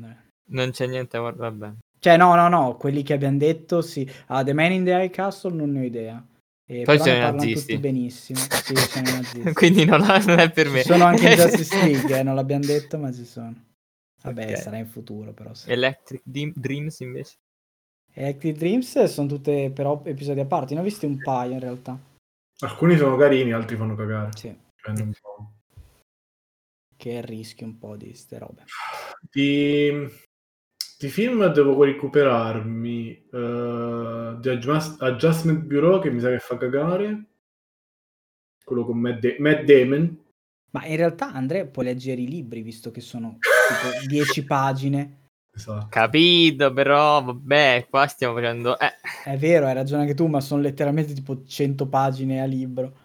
Non 0.48 0.70
c'è 0.70 0.86
niente, 0.86 1.18
guarda, 1.18 1.50
vabbè. 1.50 1.74
Cioè, 1.98 2.16
no, 2.16 2.36
no, 2.36 2.46
no, 2.46 2.76
quelli 2.76 3.02
che 3.02 3.14
abbiamo 3.14 3.38
detto, 3.38 3.82
sì. 3.82 4.08
Ah, 4.26 4.44
The 4.44 4.52
Man 4.52 4.70
in 4.70 4.84
the 4.84 4.92
High 4.92 5.10
Castle 5.10 5.54
non 5.54 5.72
ne 5.72 5.80
ho 5.80 5.82
idea. 5.82 6.24
Eh, 6.68 6.82
Poi 6.82 6.98
sono 6.98 7.10
ne 7.12 7.16
i 7.16 7.20
parlano 7.20 7.36
nazisti. 7.44 7.60
tutti 7.72 7.78
benissimo. 7.78 8.38
Sì, 8.40 8.74
sono 8.76 9.08
i 9.08 9.12
nazisti. 9.12 9.52
Quindi 9.54 9.84
non, 9.84 10.00
non 10.00 10.38
è 10.40 10.50
per 10.50 10.68
me. 10.68 10.80
Ci 10.82 10.88
sono 10.88 11.04
anche 11.04 11.28
in 11.28 11.34
Justice 11.38 11.76
League, 11.84 12.18
eh, 12.18 12.22
non 12.24 12.34
l'abbiamo 12.34 12.64
detto, 12.64 12.98
ma 12.98 13.12
ci 13.12 13.24
sono. 13.24 13.54
Vabbè, 14.22 14.50
Ok. 14.50 14.56
sarà 14.58 14.76
in 14.78 14.86
futuro, 14.88 15.32
però. 15.32 15.54
Sì. 15.54 15.70
Electric 15.70 16.22
Dim- 16.24 16.52
Dreams 16.56 16.98
invece. 17.00 17.34
Electric 18.12 18.56
Dreams 18.56 19.04
sono 19.04 19.28
tutte 19.28 19.70
però 19.70 20.02
episodi 20.04 20.40
a 20.40 20.46
parte. 20.46 20.74
Ne 20.74 20.80
ho 20.80 20.82
visti 20.82 21.06
un 21.06 21.18
paio 21.18 21.52
in 21.52 21.60
realtà. 21.60 21.96
Alcuni 22.60 22.96
sono 22.96 23.16
carini, 23.16 23.52
altri 23.52 23.76
fanno 23.76 23.94
cagare. 23.94 24.30
Sì, 24.34 24.48
Dipende 24.74 25.02
un 25.02 25.12
po'. 25.20 25.50
che 26.96 27.20
rischi 27.24 27.62
un 27.62 27.78
po' 27.78 27.94
di 27.96 28.14
ste 28.14 28.38
robe. 28.38 28.64
Di, 29.30 30.08
di 30.98 31.08
film 31.08 31.46
devo 31.52 31.82
recuperarmi 31.84 33.10
eh, 33.10 34.36
The 34.40 34.50
Adjust- 34.50 35.02
Adjustment 35.02 35.60
Bureau 35.64 36.00
che 36.00 36.10
mi 36.10 36.20
sa 36.20 36.30
che 36.30 36.38
fa 36.38 36.56
cagare. 36.56 37.24
Quello 38.64 38.84
con 38.84 38.98
Matt, 38.98 39.20
Da- 39.20 39.34
Matt 39.38 39.62
Damon. 39.64 40.24
Ma 40.70 40.84
in 40.86 40.96
realtà, 40.96 41.32
Andrea, 41.32 41.66
puoi 41.66 41.84
leggere 41.86 42.20
i 42.20 42.28
libri, 42.28 42.62
visto 42.62 42.90
che 42.90 43.00
sono 43.00 43.38
tipo 43.40 43.88
10 44.08 44.44
pagine. 44.44 45.20
Esatto. 45.54 45.86
Capito, 45.88 46.72
però, 46.72 47.22
vabbè, 47.22 47.86
qua 47.88 48.06
stiamo 48.06 48.34
facendo... 48.34 48.78
Eh, 48.78 48.92
È 49.24 49.36
vero, 49.38 49.66
hai 49.66 49.74
ragione 49.74 50.02
anche 50.02 50.14
tu, 50.14 50.26
ma 50.26 50.40
sono 50.40 50.60
letteralmente 50.60 51.14
tipo 51.14 51.44
100 51.44 51.86
pagine 51.88 52.42
a 52.42 52.44
libro. 52.44 53.04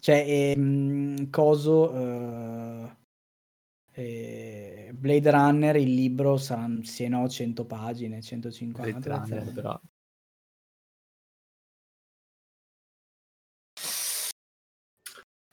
Cioè, 0.00 0.24
ehm, 0.26 1.30
coso... 1.30 1.94
eh, 1.94 2.96
eh, 3.94 4.90
Blade 4.92 5.30
Runner, 5.30 5.76
il 5.76 5.94
libro 5.94 6.36
saranno, 6.36 6.82
se 6.82 7.06
no, 7.08 7.28
100 7.28 7.64
pagine, 7.64 8.20
150. 8.20 8.98
Blade 8.98 9.08
Runner, 9.08 9.52
però. 9.52 9.80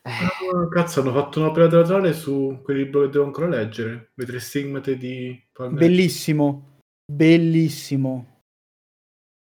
Eh, 0.03 0.67
cazzo, 0.71 1.01
hanno 1.01 1.13
fatto 1.13 1.39
un'opera 1.39 1.67
teatrale 1.67 2.13
su 2.13 2.59
quel 2.63 2.77
libro 2.77 3.01
che 3.01 3.09
devo 3.09 3.25
ancora 3.25 3.47
leggere. 3.47 4.11
Le 4.15 4.25
tre 4.25 4.39
stigmate 4.39 4.97
di 4.97 5.39
Palmer. 5.51 5.79
Bellissimo, 5.79 6.79
bellissimo. 7.05 8.30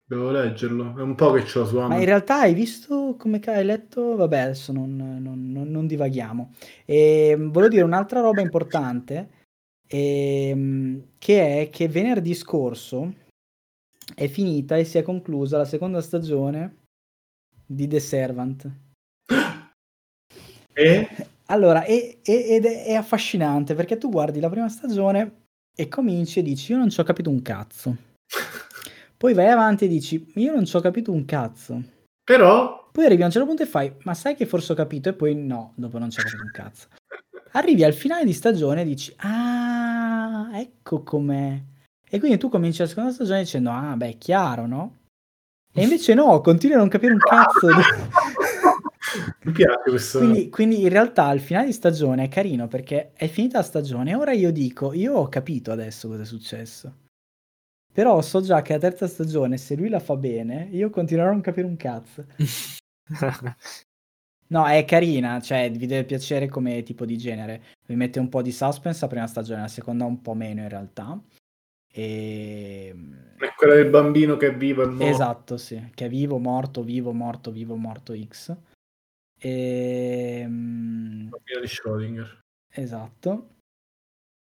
Devo 0.08 0.30
leggerlo. 0.30 0.96
È 0.96 1.02
un 1.02 1.14
po' 1.14 1.32
che 1.32 1.44
ce 1.44 1.58
l'ho 1.58 1.66
su 1.66 1.74
Ma 1.74 1.80
in 1.80 1.84
Amazon. 1.90 2.06
realtà 2.06 2.40
hai 2.40 2.54
visto 2.54 3.14
come 3.18 3.40
hai 3.44 3.64
letto? 3.64 4.16
Vabbè, 4.16 4.38
adesso 4.38 4.72
non, 4.72 4.96
non- 4.96 5.52
non- 5.52 5.70
non 5.70 5.86
divaghiamo. 5.86 6.54
E, 6.86 7.36
volevo 7.38 7.68
dire 7.68 7.82
un'altra 7.82 8.20
roba 8.20 8.40
importante, 8.40 9.28
ehm, 9.86 11.02
che 11.18 11.60
è 11.60 11.68
che 11.70 11.88
venerdì 11.88 12.32
scorso 12.32 13.12
è 14.14 14.28
finita 14.28 14.78
e 14.78 14.84
si 14.84 14.96
è 14.96 15.02
conclusa 15.02 15.58
la 15.58 15.66
seconda 15.66 16.00
stagione 16.00 16.76
di 17.66 17.86
The 17.86 18.00
Servant. 18.00 18.70
E 20.72 21.08
Allora, 21.50 21.84
è, 21.84 22.18
è- 22.22 22.30
ed 22.54 22.64
è, 22.64 22.84
è 22.86 22.94
affascinante 22.94 23.74
perché 23.74 23.98
tu 23.98 24.08
guardi 24.08 24.40
la 24.40 24.48
prima 24.48 24.68
stagione 24.70 25.42
e 25.76 25.86
cominci 25.88 26.38
e 26.38 26.42
dici 26.42 26.72
io 26.72 26.78
non 26.78 26.88
ci 26.88 26.98
ho 26.98 27.04
capito 27.04 27.28
un 27.28 27.42
cazzo. 27.42 27.96
Poi 29.18 29.34
vai 29.34 29.48
avanti 29.48 29.86
e 29.86 29.88
dici 29.88 30.30
io 30.36 30.54
non 30.54 30.64
ci 30.64 30.76
ho 30.76 30.80
capito 30.80 31.10
un 31.10 31.24
cazzo. 31.24 31.82
però 32.22 32.88
Poi 32.92 33.04
arrivi 33.04 33.22
a 33.22 33.24
un 33.24 33.32
certo 33.32 33.48
punto 33.48 33.64
e 33.64 33.66
fai, 33.66 33.92
ma 34.04 34.14
sai 34.14 34.36
che 34.36 34.46
forse 34.46 34.72
ho 34.72 34.76
capito? 34.76 35.08
E 35.08 35.12
poi 35.14 35.34
no, 35.34 35.72
dopo 35.74 35.98
non 35.98 36.08
c'è 36.08 36.22
capito 36.22 36.44
un 36.44 36.52
cazzo. 36.52 36.86
Arrivi 37.52 37.82
al 37.82 37.94
finale 37.94 38.24
di 38.24 38.32
stagione 38.32 38.82
e 38.82 38.84
dici, 38.84 39.12
ah, 39.16 40.50
ecco 40.52 41.02
com'è. 41.02 41.60
E 42.08 42.18
quindi 42.20 42.38
tu 42.38 42.48
cominci 42.48 42.80
la 42.80 42.86
seconda 42.86 43.10
stagione 43.10 43.40
dicendo, 43.40 43.70
ah, 43.70 43.96
beh, 43.96 44.08
è 44.08 44.18
chiaro, 44.18 44.66
no? 44.66 44.96
E 45.72 45.82
invece 45.82 46.14
no, 46.14 46.40
continui 46.40 46.76
a 46.76 46.78
non 46.78 46.88
capire 46.88 47.12
un 47.12 47.18
cazzo. 47.18 47.66
mi 49.42 49.52
piace 49.52 49.90
questo. 49.90 50.18
quindi, 50.18 50.48
quindi 50.48 50.82
in 50.82 50.90
realtà 50.90 51.32
il 51.32 51.40
finale 51.40 51.66
di 51.66 51.72
stagione 51.72 52.24
è 52.24 52.28
carino 52.28 52.68
perché 52.68 53.10
è 53.14 53.26
finita 53.26 53.58
la 53.58 53.64
stagione 53.64 54.12
e 54.12 54.14
ora 54.14 54.30
io 54.30 54.52
dico, 54.52 54.92
io 54.92 55.14
ho 55.14 55.28
capito 55.28 55.72
adesso 55.72 56.06
cosa 56.06 56.22
è 56.22 56.24
successo. 56.24 56.94
Però 57.92 58.20
so 58.22 58.40
già 58.40 58.62
che 58.62 58.74
la 58.74 58.78
terza 58.78 59.06
stagione, 59.06 59.56
se 59.56 59.74
lui 59.74 59.88
la 59.88 60.00
fa 60.00 60.16
bene, 60.16 60.68
io 60.70 60.90
continuerò 60.90 61.30
a 61.30 61.32
non 61.32 61.40
capire 61.40 61.66
un 61.66 61.76
cazzo. 61.76 62.26
No, 64.50 64.66
è 64.66 64.84
carina, 64.86 65.40
cioè 65.40 65.70
vi 65.70 65.86
deve 65.86 66.04
piacere 66.04 66.48
come 66.48 66.82
tipo 66.82 67.04
di 67.04 67.18
genere. 67.18 67.62
Vi 67.86 67.94
mette 67.96 68.18
un 68.18 68.30
po' 68.30 68.40
di 68.40 68.50
suspense 68.52 69.00
la 69.02 69.08
prima 69.08 69.26
stagione, 69.26 69.60
la 69.60 69.68
seconda 69.68 70.06
un 70.06 70.22
po' 70.22 70.32
meno 70.32 70.62
in 70.62 70.68
realtà. 70.70 71.20
E... 71.90 72.94
È 73.36 73.52
quella 73.54 73.74
del 73.74 73.90
bambino 73.90 74.36
che 74.36 74.48
è 74.48 74.56
vivo 74.56 74.82
e 74.82 74.86
morto. 74.86 75.04
Esatto, 75.04 75.56
sì, 75.58 75.90
che 75.94 76.06
è 76.06 76.08
vivo, 76.08 76.38
morto, 76.38 76.82
vivo, 76.82 77.12
morto, 77.12 77.50
vivo, 77.50 77.76
morto 77.76 78.14
X. 78.16 78.56
E... 79.38 80.40
Il 80.40 81.28
bambino 81.28 81.60
di 81.60 81.66
Schrödinger. 81.66 82.38
Esatto. 82.70 83.56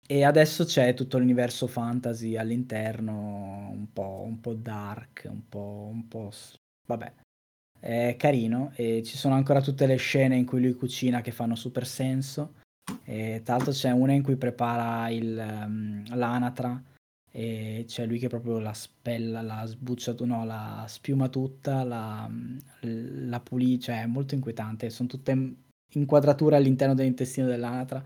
E 0.06 0.24
adesso 0.24 0.66
c'è 0.66 0.94
tutto 0.94 1.18
l'universo 1.18 1.66
fantasy 1.68 2.36
all'interno, 2.36 3.70
un 3.72 3.88
po', 3.94 4.24
un 4.26 4.40
po' 4.40 4.54
dark, 4.54 5.28
un 5.30 5.48
po', 5.48 5.90
un 5.92 6.08
po'... 6.08 6.32
Vabbè, 6.86 7.14
è 7.80 8.16
carino 8.18 8.72
e 8.76 9.02
ci 9.04 9.18
sono 9.18 9.36
ancora 9.36 9.62
tutte 9.62 9.86
le 9.86 9.96
scene 9.96 10.36
in 10.36 10.46
cui 10.46 10.62
lui 10.62 10.74
cucina 10.74 11.22
che 11.22 11.32
fanno 11.32 11.56
super 11.56 11.86
senso. 11.88 12.56
E 13.06 13.42
tra 13.44 13.56
l'altro 13.56 13.72
c'è 13.72 13.92
una 13.92 14.14
in 14.14 14.24
cui 14.24 14.36
prepara 14.36 15.10
il, 15.10 15.38
ehm, 15.38 16.16
l'anatra 16.16 16.82
e 17.32 17.86
c'è 17.88 18.06
lui 18.06 18.20
che 18.20 18.28
proprio 18.28 18.60
la 18.60 18.74
spella, 18.74 19.42
la 19.42 19.66
sbuccia, 19.66 20.16
no, 20.20 20.46
la 20.46 20.86
spiuma 20.88 21.30
tutta, 21.30 21.84
la, 21.84 22.30
la 22.82 23.40
pulisce, 23.40 23.92
cioè 23.92 24.02
è 24.04 24.06
molto 24.06 24.36
inquietante. 24.36 24.90
Sono 24.90 25.10
tutte 25.10 25.56
inquadrature 25.94 26.56
all'interno 26.56 26.94
dell'intestino 26.94 27.48
dell'anatra. 27.48 28.04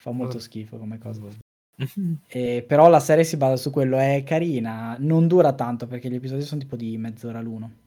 Fa 0.00 0.10
molto 0.12 0.38
schifo 0.38 0.78
come 0.78 0.98
cosa. 0.98 1.20
E 2.26 2.64
però 2.66 2.88
la 2.88 3.00
serie 3.00 3.24
si 3.24 3.36
basa 3.36 3.56
su 3.56 3.70
quello, 3.70 3.98
è 3.98 4.22
carina, 4.24 4.96
non 4.98 5.28
dura 5.28 5.52
tanto 5.52 5.86
perché 5.86 6.10
gli 6.10 6.16
episodi 6.16 6.42
sono 6.42 6.60
tipo 6.60 6.76
di 6.76 6.96
mezz'ora 6.98 7.40
l'uno. 7.40 7.86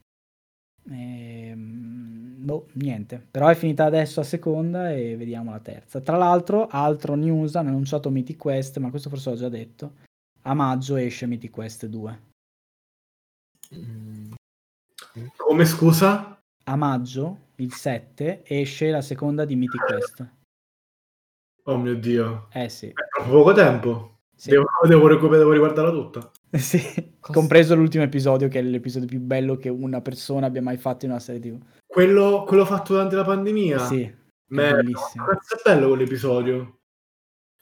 Ehm, 0.90 2.36
boh, 2.44 2.68
niente, 2.74 3.24
però 3.30 3.48
è 3.48 3.54
finita 3.54 3.84
adesso 3.84 4.20
la 4.20 4.26
seconda 4.26 4.92
e 4.92 5.16
vediamo 5.16 5.50
la 5.50 5.60
terza. 5.60 6.00
Tra 6.00 6.16
l'altro, 6.16 6.66
altro 6.68 7.14
news, 7.14 7.54
hanno 7.54 7.68
annunciato 7.68 8.10
Mythic 8.10 8.38
Quest, 8.38 8.78
ma 8.78 8.90
questo 8.90 9.08
forse 9.08 9.30
l'ho 9.30 9.36
già 9.36 9.48
detto. 9.48 9.94
A 10.42 10.54
maggio 10.54 10.96
esce 10.96 11.26
Mythic 11.26 11.50
Quest 11.50 11.86
2. 11.86 12.20
Mm, 13.74 14.32
Come 15.36 15.64
scusa? 15.64 16.40
A 16.64 16.76
maggio, 16.76 17.48
il 17.56 17.72
7, 17.72 18.42
esce 18.44 18.90
la 18.90 19.02
seconda 19.02 19.44
di 19.44 19.56
Mythic 19.56 19.84
Quest. 19.84 20.30
Oh 21.64 21.76
mio 21.78 21.94
dio. 21.96 22.48
Eh 22.52 22.68
sì, 22.68 22.88
È 22.88 22.92
troppo 23.16 23.30
poco 23.30 23.52
tempo. 23.52 24.18
sì. 24.34 24.50
Devo, 24.50 24.64
devo, 24.86 25.06
recuper- 25.06 25.38
devo 25.38 25.52
riguardarla 25.52 25.90
tutta. 25.90 26.30
Sì, 26.58 26.78
Cosa- 27.18 27.32
compreso 27.38 27.74
l'ultimo 27.74 28.04
episodio 28.04 28.48
che 28.48 28.58
è 28.58 28.62
l'episodio 28.62 29.08
più 29.08 29.20
bello 29.20 29.56
che 29.56 29.70
una 29.70 30.02
persona 30.02 30.46
abbia 30.46 30.60
mai 30.60 30.76
fatto 30.76 31.04
in 31.06 31.12
una 31.12 31.20
serie 31.20 31.40
TV. 31.40 31.58
Quello, 31.86 32.44
quello 32.46 32.64
fatto 32.66 32.92
durante 32.92 33.16
la 33.16 33.24
pandemia. 33.24 33.78
Sì, 33.78 34.02
è 34.02 34.14
Merda, 34.48 34.76
bellissimo. 34.82 35.24
Cazzo 35.24 35.54
è 35.56 35.60
bello 35.64 35.88
quell'episodio. 35.88 36.78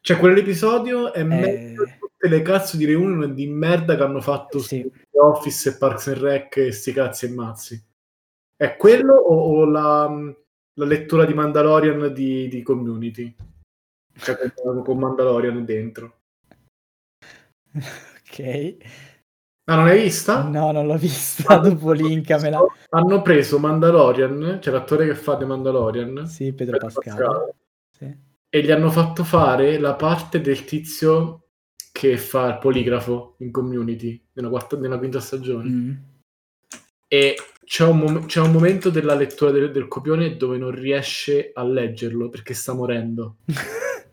Cioè, 0.01 0.17
quell'episodio 0.19 1.13
è 1.13 1.23
meglio 1.23 1.85
di 1.85 1.91
tutte 2.01 2.29
le 2.29 2.43
cazzo 2.43 2.77
di 2.77 2.85
reunion 2.87 3.33
di 3.35 3.47
merda 3.47 3.95
che 3.97 4.03
hanno 4.03 4.21
fatto 4.21 4.59
Sì. 4.59 4.91
Office 5.13 5.69
e 5.69 5.77
Parks 5.77 6.07
and 6.09 6.17
Rec 6.17 6.57
e 6.57 6.73
sti 6.73 6.93
cazzi 6.93 7.27
e 7.27 7.31
mazzi. 7.31 7.85
È 8.57 8.77
quello 8.77 9.15
o, 9.15 9.61
o 9.61 9.65
la, 9.67 10.09
la 10.75 10.85
lettura 10.85 11.27
di 11.27 11.35
Mandalorian 11.35 12.13
di, 12.13 12.49
di 12.49 12.63
Community? 12.63 13.37
Cioè 14.20 14.52
con, 14.83 14.98
Mandalorian 14.98 15.64
dentro. 15.64 16.18
Ok. 18.30 18.76
Ah, 19.64 19.74
non 19.74 19.87
l'hai 19.87 20.02
vista? 20.02 20.44
No, 20.44 20.70
non 20.70 20.87
l'ho 20.87 20.96
vista, 20.96 21.56
dopo 21.59 21.90
linkamela. 21.90 22.61
Hanno 22.90 23.22
preso 23.22 23.59
Mandalorian, 23.59 24.59
c'è 24.61 24.70
l'attore 24.70 25.06
che 25.06 25.16
fa 25.16 25.37
The 25.37 25.44
Mandalorian. 25.44 26.26
Sì, 26.26 26.52
Pedro, 26.52 26.78
Pascal. 26.78 27.54
Sì. 27.90 28.16
E 28.48 28.62
gli 28.62 28.70
hanno 28.70 28.90
fatto 28.90 29.24
fare 29.24 29.78
la 29.78 29.94
parte 29.94 30.40
del 30.40 30.64
tizio 30.64 31.50
che 31.92 32.16
fa 32.18 32.48
il 32.48 32.59
poligrafo 32.59 33.35
in 33.38 33.50
community 33.50 34.20
nella, 34.33 34.48
quarta, 34.48 34.76
nella 34.76 34.98
quinta 34.98 35.20
stagione. 35.20 35.68
Mm. 35.68 35.92
E 37.06 37.37
c'è 37.64 37.85
un, 37.85 37.98
mom- 37.98 38.26
c'è 38.26 38.40
un 38.40 38.50
momento 38.52 38.90
della 38.90 39.14
lettura 39.14 39.50
del, 39.50 39.70
del 39.70 39.87
copione 39.87 40.37
dove 40.37 40.56
non 40.59 40.70
riesce 40.70 41.50
a 41.54 41.62
leggerlo 41.62 42.28
perché 42.28 42.54
sta 42.54 42.72
morendo. 42.72 43.37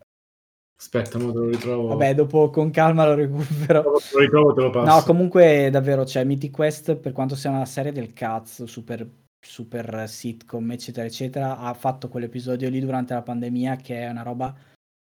Aspetta, 0.80 1.18
mo 1.18 1.32
te 1.32 1.40
lo 1.40 1.50
ritrovo. 1.50 1.88
Vabbè, 1.88 2.14
dopo 2.14 2.52
con 2.52 2.70
calma 2.70 3.06
lo 3.06 3.16
recupero. 3.16 3.82
Dopo 3.82 4.00
lo 4.14 4.20
ritrovo, 4.20 4.54
te 4.54 4.62
lo 4.62 4.70
passo. 4.70 4.96
No, 4.96 5.04
comunque 5.04 5.70
davvero, 5.72 6.06
cioè 6.06 6.24
Mythic 6.24 6.52
Quest, 6.52 6.96
per 6.96 7.14
quanto 7.14 7.36
sia 7.36 7.50
una 7.50 7.66
serie 7.66 7.92
del 7.92 8.14
cazzo, 8.14 8.68
super, 8.68 9.08
super 9.40 10.08
sitcom, 10.08 10.72
eccetera, 10.72 11.08
eccetera, 11.08 11.58
ha 11.58 11.74
fatto 11.74 12.10
quell'episodio 12.10 12.70
lì 12.70 12.80
durante 12.80 13.16
la 13.16 13.24
pandemia 13.24 13.76
che 13.78 14.02
è 14.02 14.10
una 14.10 14.22
roba 14.22 14.56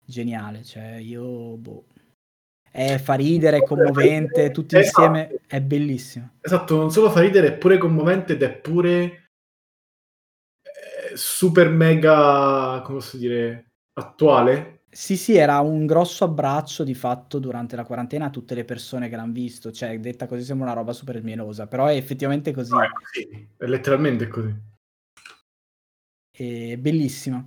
geniale. 0.04 0.62
Cioè, 0.62 0.96
io, 0.96 1.56
boh, 1.56 1.86
è 2.70 2.98
fa 2.98 3.14
ridere, 3.14 3.58
è 3.58 3.62
commovente, 3.62 4.50
tutti 4.50 4.76
Esatto. 4.76 5.04
insieme, 5.04 5.40
è 5.46 5.60
bellissimo. 5.62 6.32
Esatto, 6.42 6.76
non 6.76 6.90
solo 6.90 7.10
fa 7.10 7.20
ridere, 7.20 7.48
è 7.48 7.56
pure 7.56 7.78
commovente 7.78 8.34
ed 8.34 8.42
è 8.42 8.52
pure 8.52 9.30
eh, 10.62 11.16
super 11.16 11.70
mega, 11.70 12.82
come 12.84 12.98
posso 12.98 13.16
dire, 13.16 13.70
attuale. 13.94 14.80
Sì, 14.94 15.16
sì, 15.16 15.36
era 15.36 15.58
un 15.60 15.86
grosso 15.86 16.24
abbraccio 16.24 16.84
di 16.84 16.92
fatto 16.92 17.38
durante 17.38 17.76
la 17.76 17.84
quarantena 17.86 18.26
a 18.26 18.30
tutte 18.30 18.54
le 18.54 18.66
persone 18.66 19.08
che 19.08 19.16
l'hanno 19.16 19.32
visto, 19.32 19.72
cioè 19.72 19.98
detta 19.98 20.26
così 20.26 20.42
sembra 20.44 20.66
una 20.66 20.74
roba 20.74 20.92
super 20.92 21.22
mielosa, 21.22 21.66
però 21.66 21.86
è 21.86 21.96
effettivamente 21.96 22.52
così, 22.52 22.72
No, 22.72 22.82
è 22.82 22.88
così, 22.90 23.48
è 23.56 23.64
letteralmente 23.64 24.28
così. 24.28 24.54
è 26.30 26.76
bellissima. 26.76 27.42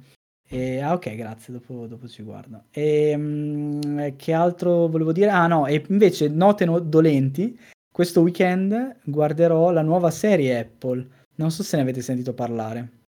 E- 0.48 0.80
ah 0.80 0.94
ok, 0.94 1.16
grazie, 1.16 1.54
dopo, 1.54 1.86
dopo 1.86 2.08
ci 2.08 2.24
guardo. 2.24 2.64
E, 2.72 3.14
mm, 3.16 4.08
che 4.16 4.34
altro 4.34 4.88
volevo 4.88 5.12
dire? 5.12 5.30
Ah 5.30 5.46
no, 5.46 5.68
e 5.68 5.84
invece 5.90 6.28
note 6.28 6.66
no- 6.66 6.80
dolenti, 6.80 7.60
questo 7.92 8.22
weekend 8.22 9.02
guarderò 9.04 9.70
la 9.70 9.84
nuova 9.84 10.10
serie 10.10 10.58
Apple, 10.58 11.08
non 11.36 11.52
so 11.52 11.62
se 11.62 11.76
ne 11.76 11.84
avete 11.84 12.02
sentito 12.02 12.34
parlare. 12.34 13.04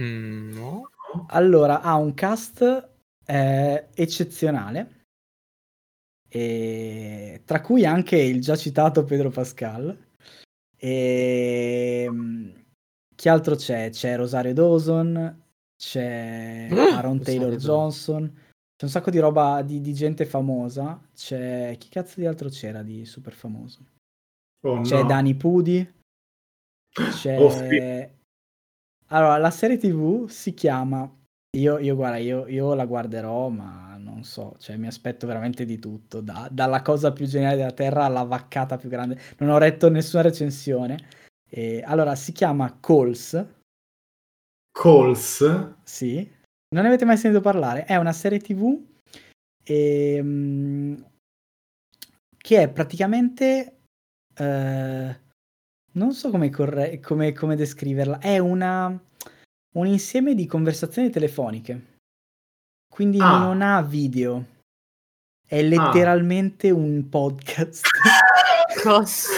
Mm, 0.00 0.52
no? 0.52 0.90
Allora, 1.28 1.80
ha 1.80 1.94
un 1.96 2.12
cast 2.14 2.87
eh, 3.28 3.88
eccezionale, 3.94 5.04
e- 6.28 7.42
tra 7.44 7.60
cui 7.60 7.84
anche 7.84 8.16
il 8.16 8.40
già 8.40 8.56
citato 8.56 9.04
Pedro 9.04 9.30
Pascal. 9.30 10.06
E... 10.76 12.06
mm, 12.08 12.50
Chi 13.14 13.28
altro 13.28 13.54
c'è? 13.56 13.90
C'è 13.90 14.16
Rosario 14.16 14.54
Dawson, 14.54 15.42
c'è 15.76 16.68
Ah, 16.70 16.96
Aaron 16.96 17.20
Taylor 17.20 17.54
Johnson, 17.56 18.32
c'è 18.76 18.84
un 18.84 18.90
sacco 18.90 19.10
di 19.10 19.18
roba 19.18 19.62
di, 19.62 19.80
di 19.80 19.92
gente 19.92 20.24
famosa. 20.24 21.00
C'è 21.14 21.76
chi 21.78 21.88
cazzo 21.88 22.20
di 22.20 22.26
altro 22.26 22.48
c'era 22.48 22.82
di 22.82 23.04
super 23.04 23.34
famoso? 23.34 23.84
Oh, 24.60 24.80
C'è 24.82 25.00
no. 25.00 25.06
Dani 25.06 25.34
Pudi. 25.34 25.94
C'è... 27.10 27.38
Oh, 27.38 27.50
sì. 27.50 28.16
Allora, 29.10 29.36
la 29.38 29.50
serie 29.50 29.78
TV 29.78 30.28
si 30.28 30.54
chiama... 30.54 31.17
Io, 31.56 31.78
io 31.78 31.94
guarda, 31.94 32.18
io, 32.18 32.46
io 32.46 32.74
la 32.74 32.84
guarderò, 32.84 33.48
ma 33.48 33.96
non 33.96 34.22
so, 34.22 34.56
cioè 34.58 34.76
mi 34.76 34.86
aspetto 34.86 35.26
veramente 35.26 35.64
di 35.64 35.78
tutto, 35.78 36.20
da- 36.20 36.48
dalla 36.52 36.82
cosa 36.82 37.10
più 37.12 37.26
geniale 37.26 37.56
della 37.56 37.72
Terra 37.72 38.04
alla 38.04 38.22
vaccata 38.22 38.76
più 38.76 38.90
grande. 38.90 39.18
Non 39.38 39.50
ho 39.50 39.58
letto 39.58 39.88
nessuna 39.88 40.22
recensione. 40.22 40.98
E, 41.48 41.82
allora, 41.84 42.14
si 42.14 42.32
chiama 42.32 42.78
Calls, 42.80 43.46
Calls? 44.72 45.74
sì. 45.82 46.16
Non 46.70 46.82
ne 46.82 46.88
avete 46.88 47.06
mai 47.06 47.16
sentito 47.16 47.42
parlare? 47.42 47.84
È 47.84 47.96
una 47.96 48.12
serie 48.12 48.38
TV 48.40 48.78
ehm, 49.64 51.10
che 52.36 52.62
è 52.62 52.68
praticamente... 52.68 53.78
eh, 54.36 55.20
non 55.92 56.12
so 56.12 56.30
come, 56.30 56.50
corre- 56.50 57.00
come- 57.00 57.32
come 57.32 57.56
descriverla. 57.56 58.18
È 58.18 58.36
una, 58.36 59.02
un 59.74 59.86
insieme 59.86 60.34
di 60.34 60.46
conversazioni 60.46 61.10
telefoniche. 61.10 61.96
Quindi 62.90 63.18
Ah. 63.20 63.38
non 63.38 63.62
ha 63.62 63.82
video. 63.82 64.44
È 65.46 65.62
letteralmente 65.62 66.70
un 66.70 67.08
podcast. 67.08 67.86
Cosa? 68.82 69.28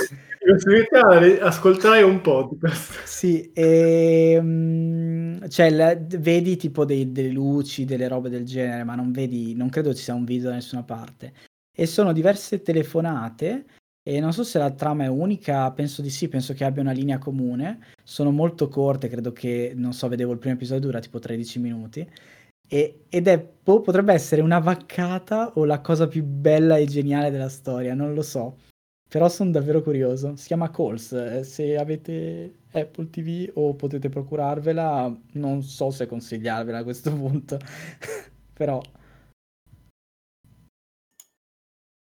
Possibilità 0.42 1.44
ascoltare 1.46 2.02
un 2.02 2.20
podcast. 2.22 3.02
Sì, 3.04 3.50
ehm, 3.54 5.48
cioè 5.48 5.70
la- 5.70 5.94
vedi 5.96 6.56
tipo 6.56 6.84
dei- 6.84 7.12
delle 7.12 7.28
luci, 7.30 7.84
delle 7.84 8.08
robe 8.08 8.30
del 8.30 8.44
genere, 8.44 8.82
ma 8.84 8.94
non 8.94 9.12
vedi, 9.12 9.54
non 9.54 9.68
credo 9.68 9.94
ci 9.94 10.02
sia 10.02 10.14
un 10.14 10.24
video 10.24 10.48
da 10.48 10.54
nessuna 10.56 10.82
parte. 10.82 11.34
E 11.76 11.86
sono 11.86 12.12
diverse 12.12 12.62
telefonate 12.62 13.66
e 14.02 14.18
non 14.20 14.32
so 14.32 14.42
se 14.44 14.58
la 14.58 14.70
trama 14.72 15.04
è 15.04 15.08
unica, 15.08 15.70
penso 15.72 16.02
di 16.02 16.10
sì, 16.10 16.28
penso 16.28 16.54
che 16.54 16.64
abbia 16.64 16.82
una 16.82 16.92
linea 16.92 17.18
comune. 17.18 17.80
Sono 18.02 18.30
molto 18.30 18.68
corte, 18.68 19.08
credo 19.08 19.32
che, 19.32 19.72
non 19.74 19.92
so, 19.92 20.08
vedevo 20.08 20.32
il 20.32 20.38
primo 20.38 20.54
episodio, 20.56 20.86
dura 20.88 21.00
tipo 21.00 21.18
13 21.18 21.58
minuti. 21.58 22.08
E- 22.68 23.04
ed 23.08 23.26
è, 23.28 23.38
boh, 23.62 23.80
potrebbe 23.80 24.12
essere 24.12 24.42
una 24.42 24.58
vaccata 24.60 25.52
o 25.54 25.64
la 25.64 25.80
cosa 25.80 26.06
più 26.08 26.24
bella 26.24 26.76
e 26.76 26.86
geniale 26.86 27.30
della 27.30 27.48
storia, 27.48 27.94
non 27.94 28.14
lo 28.14 28.22
so. 28.22 28.58
Però 29.08 29.28
sono 29.28 29.50
davvero 29.50 29.82
curioso. 29.82 30.36
Si 30.36 30.46
chiama 30.46 30.70
Calls. 30.70 31.12
eh, 31.12 31.42
Se 31.44 31.76
avete 31.76 32.58
Apple 32.72 33.10
TV 33.10 33.50
o 33.54 33.74
potete 33.74 34.08
procurarvela, 34.08 35.14
non 35.32 35.62
so 35.62 35.90
se 35.90 36.06
consigliarvela 36.06 36.78
a 36.78 36.84
questo 36.84 37.12
punto. 37.12 37.58
Però 38.54 38.80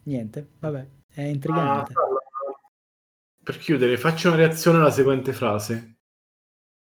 niente, 0.06 0.48
vabbè, 0.60 0.88
è 1.14 1.22
Ah, 1.24 1.28
intrigante. 1.28 1.94
per 3.44 3.58
chiudere, 3.58 3.98
faccio 3.98 4.28
una 4.30 4.38
reazione 4.38 4.78
alla 4.80 4.92
seguente 4.92 5.34
frase. 5.34 5.98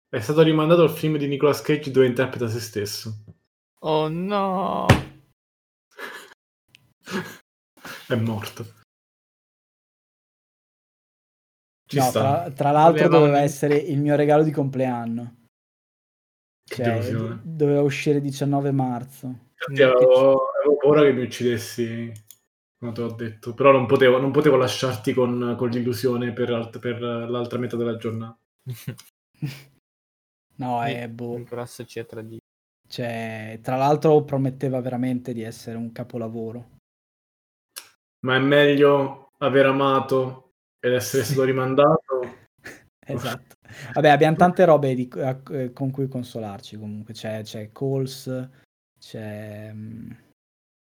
È 0.08 0.20
stato 0.20 0.42
rimandato 0.42 0.82
al 0.82 0.90
film 0.90 1.16
di 1.18 1.26
Nicolas 1.26 1.60
Cage 1.60 1.90
dove 1.90 2.06
interpreta 2.06 2.48
se 2.48 2.60
stesso. 2.60 3.24
Oh 3.80 4.08
no! 4.08 4.86
È 8.06 8.14
morto. 8.14 8.64
Ci 11.86 11.98
No, 11.98 12.04
sta. 12.04 12.20
tra, 12.44 12.50
tra 12.52 12.70
l'altro 12.70 13.02
Volevamo- 13.04 13.26
doveva 13.26 13.40
essere 13.42 13.76
il 13.76 14.00
mio 14.00 14.16
regalo 14.16 14.42
di 14.42 14.50
compleanno. 14.50 15.42
Che 16.66 16.82
Cioè, 16.82 17.12
d- 17.12 17.40
doveva 17.42 17.82
uscire 17.82 18.20
19 18.20 18.70
marzo. 18.72 19.26
Infatti 19.26 19.82
avevo, 19.82 20.48
avevo 20.58 20.76
paura 20.80 21.02
che 21.02 21.12
mi 21.12 21.22
uccidessi 21.24 22.10
quando 22.84 22.92
te 22.92 23.00
l'ho 23.02 23.14
detto, 23.14 23.54
però 23.54 23.72
non 23.72 23.86
potevo, 23.86 24.18
non 24.18 24.30
potevo 24.30 24.56
lasciarti 24.56 25.14
con, 25.14 25.54
con 25.56 25.70
l'illusione 25.70 26.32
per, 26.32 26.50
alt- 26.50 26.78
per 26.78 27.00
l'altra 27.00 27.58
metà 27.58 27.76
della 27.76 27.96
giornata. 27.96 28.38
No, 30.56 30.84
è 30.84 31.08
boh. 31.08 31.36
Nicolas 31.36 31.82
ci 31.84 31.98
ha 31.98 32.04
tradito. 32.04 32.44
Cioè, 32.88 33.58
tra 33.60 33.74
l'altro 33.74 34.22
prometteva 34.22 34.80
veramente 34.80 35.32
di 35.32 35.42
essere 35.42 35.76
un 35.76 35.90
capolavoro. 35.90 36.76
Ma 38.24 38.36
è 38.36 38.38
meglio 38.38 39.32
aver 39.38 39.66
amato 39.66 40.52
ed 40.78 40.92
essere 40.92 41.24
Sì. 41.24 41.32
stato 41.32 41.44
rimandato. 41.46 42.36
Esatto. 43.06 43.56
Vabbè, 43.94 44.08
abbiamo 44.08 44.36
tante 44.36 44.64
robe 44.64 44.94
di- 44.94 45.10
a- 45.16 45.42
eh, 45.50 45.72
con 45.72 45.90
cui 45.90 46.06
consolarci 46.06 46.76
comunque. 46.78 47.12
C'è, 47.14 47.42
c'è 47.42 47.72
Calls, 47.72 48.48
c'è... 49.00 49.72
mm, 49.72 50.10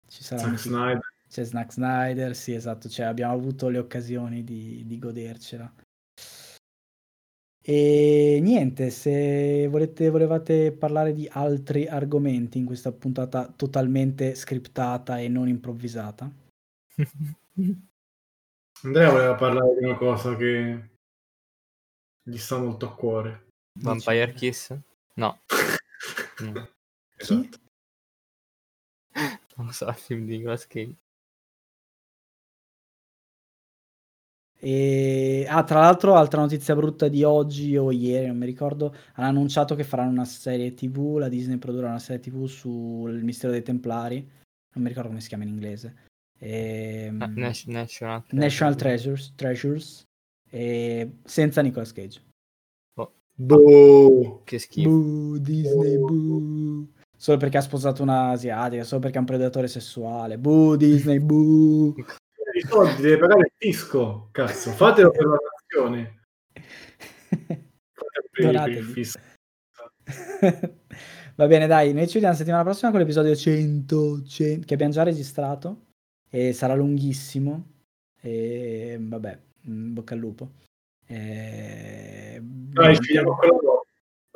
Ci 0.07 0.23
sarà 0.23 0.41
Zack 0.41 0.57
Snyder. 0.57 1.10
C'è 1.31 1.45
Snack 1.45 1.71
Snyder, 1.71 2.35
sì 2.35 2.51
esatto, 2.53 2.89
cioè, 2.89 3.05
abbiamo 3.05 3.33
avuto 3.33 3.69
le 3.69 3.77
occasioni 3.77 4.43
di, 4.43 4.83
di 4.85 4.99
godercela. 4.99 5.73
E 7.63 8.39
niente, 8.41 8.89
se 8.89 9.65
volete, 9.69 10.09
volevate 10.09 10.73
parlare 10.73 11.13
di 11.13 11.29
altri 11.31 11.87
argomenti 11.87 12.57
in 12.57 12.65
questa 12.65 12.91
puntata 12.91 13.47
totalmente 13.47 14.35
scriptata 14.35 15.19
e 15.19 15.29
non 15.29 15.47
improvvisata. 15.47 16.29
Andrea 18.83 19.11
voleva 19.11 19.35
parlare 19.35 19.75
di 19.77 19.85
una 19.85 19.95
cosa 19.95 20.35
che 20.35 20.89
gli 22.23 22.37
sta 22.37 22.57
molto 22.57 22.87
a 22.87 22.95
cuore. 22.95 23.47
Vampire 23.79 24.33
Kiss? 24.33 24.77
No. 25.13 25.39
no. 26.41 26.69
Esatto. 27.15 27.57
Non 29.55 29.71
so, 29.71 29.87
il 29.87 29.95
film 29.95 30.25
di 30.25 30.37
Nicolas 30.37 30.67
Cage. 30.67 30.97
E... 34.63 35.45
Ah, 35.49 35.63
tra 35.63 35.79
l'altro, 35.79 36.13
altra 36.13 36.41
notizia 36.41 36.75
brutta 36.75 37.07
di 37.07 37.23
oggi 37.23 37.75
o 37.75 37.91
ieri, 37.91 38.27
non 38.27 38.37
mi 38.37 38.45
ricordo, 38.45 38.95
hanno 39.15 39.27
annunciato 39.27 39.73
che 39.73 39.83
faranno 39.83 40.11
una 40.11 40.25
serie 40.25 40.75
TV, 40.75 41.17
la 41.17 41.29
Disney 41.29 41.57
produrrà 41.57 41.87
una 41.87 41.97
serie 41.97 42.21
TV 42.21 42.45
sul 42.45 43.23
mistero 43.23 43.51
dei 43.51 43.63
Templari, 43.63 44.17
non 44.73 44.83
mi 44.83 44.89
ricordo 44.89 45.09
come 45.09 45.21
si 45.21 45.29
chiama 45.29 45.43
in 45.43 45.49
inglese. 45.49 45.95
E... 46.37 47.11
Ah, 47.17 47.25
Nas- 47.25 47.65
National, 47.65 48.23
National 48.29 48.75
Treasures, 48.75 49.33
Treasures 49.35 50.03
e... 50.47 51.17
senza 51.23 51.61
Nicolas 51.61 51.91
Cage. 51.91 52.21
Boh. 53.33 54.41
Che 54.43 54.59
schifo. 54.59 54.89
Boo, 54.89 55.37
Disney, 55.39 55.97
boo. 55.97 56.87
Solo 57.17 57.37
perché 57.37 57.57
ha 57.57 57.61
sposato 57.61 58.03
una 58.03 58.29
asiatica, 58.29 58.83
solo 58.83 59.01
perché 59.01 59.17
è 59.17 59.19
un 59.19 59.25
predatore 59.25 59.67
sessuale. 59.67 60.37
Boo, 60.37 60.75
Disney, 60.75 61.19
boo. 61.19 61.95
I 62.61 62.67
soldi 62.67 63.01
deve 63.01 63.17
pagare 63.17 63.39
il 63.41 63.51
fisco, 63.57 64.29
cazzo, 64.31 64.69
fatelo 64.71 65.09
per 65.09 65.25
la 65.25 65.37
nazione. 65.51 66.19
Va 71.35 71.47
bene, 71.47 71.65
dai, 71.65 71.91
noi 71.91 72.05
ci 72.07 72.13
vediamo 72.15 72.35
settimana 72.35 72.61
prossima 72.61 72.91
con 72.91 72.99
l'episodio 72.99 73.35
100, 73.35 74.23
100, 74.23 74.65
che 74.67 74.73
abbiamo 74.75 74.91
già 74.91 75.01
registrato 75.01 75.85
e 76.29 76.53
sarà 76.53 76.75
lunghissimo. 76.75 77.69
E 78.21 78.97
vabbè, 78.99 79.39
in 79.63 79.93
bocca 79.93 80.13
al 80.13 80.19
lupo. 80.19 80.51
E... 81.07 82.39
Dai, 82.43 82.95
ci 82.95 83.13
vediamo 83.13 83.39
dopo. 83.41 83.85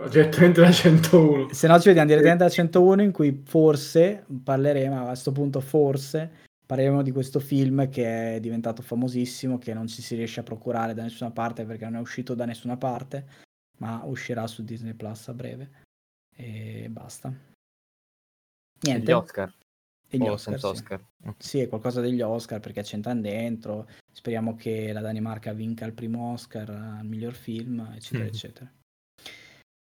Direttamente 0.09 0.61
da 0.61 0.71
101. 0.71 1.53
Se 1.53 1.67
no 1.67 1.79
ci 1.79 1.87
vediamo 1.89 2.07
direttamente 2.07 2.43
al 2.43 2.51
101 2.51 3.03
in 3.03 3.11
cui 3.11 3.43
forse 3.45 4.25
parleremo, 4.43 5.03
a 5.03 5.05
questo 5.05 5.31
punto 5.31 5.59
forse 5.61 6.43
parleremo 6.65 7.01
di 7.01 7.11
questo 7.11 7.39
film 7.39 7.89
che 7.89 8.35
è 8.35 8.39
diventato 8.39 8.81
famosissimo, 8.81 9.57
che 9.57 9.73
non 9.73 9.87
ci 9.87 10.01
si 10.01 10.15
riesce 10.15 10.39
a 10.39 10.43
procurare 10.43 10.93
da 10.93 11.03
nessuna 11.03 11.31
parte 11.31 11.65
perché 11.65 11.85
non 11.85 11.95
è 11.95 11.99
uscito 11.99 12.33
da 12.33 12.45
nessuna 12.45 12.77
parte, 12.77 13.27
ma 13.77 14.01
uscirà 14.05 14.47
su 14.47 14.63
Disney 14.63 14.93
Plus 14.93 15.27
a 15.27 15.33
breve. 15.33 15.71
E 16.35 16.87
basta. 16.89 17.29
Gli 17.29 18.87
Niente. 18.87 19.13
Oscar. 19.13 19.53
E 20.07 20.17
gli 20.17 20.21
o 20.27 20.33
Oscar, 20.33 20.59
senza 20.59 20.67
sì. 20.67 20.73
Oscar. 20.73 21.05
Sì, 21.37 21.59
è 21.59 21.67
qualcosa 21.67 22.01
degli 22.01 22.21
Oscar 22.21 22.59
perché 22.59 22.83
c'entrano 22.83 23.21
dentro. 23.21 23.87
Speriamo 24.11 24.55
che 24.55 24.91
la 24.93 25.01
Danimarca 25.01 25.53
vinca 25.53 25.85
il 25.85 25.93
primo 25.93 26.31
Oscar 26.33 26.69
al 26.69 27.05
miglior 27.05 27.33
film, 27.33 27.79
eccetera, 27.95 28.23
Mhm. 28.23 28.29
eccetera. 28.29 28.73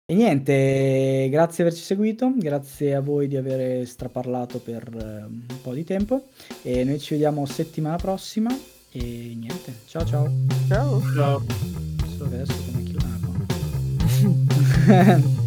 E 0.07 0.13
niente, 0.13 1.29
grazie 1.31 1.65
di 1.65 1.71
averci 1.71 1.83
seguito, 1.83 2.31
grazie 2.37 2.95
a 2.95 3.01
voi 3.01 3.27
di 3.27 3.39
aver 3.39 3.87
straparlato 3.87 4.59
per 4.59 4.87
eh, 4.95 5.25
un 5.25 5.61
po' 5.63 5.73
di 5.73 5.83
tempo 5.83 6.29
e 6.61 6.85
noi 6.85 7.01
ci 7.01 7.15
vediamo 7.15 7.47
settimana 7.47 7.97
prossima 7.97 8.55
e 8.93 9.35
niente, 9.35 9.73
ciao 9.87 10.05
ciao. 10.05 10.31
Ciao. 10.69 11.01
Ciao. 11.15 11.43
Solo 12.19 12.29
che 12.29 12.35
adesso 12.35 12.55
come 12.67 12.83
chiudo 12.83 13.05
una. 14.99 15.33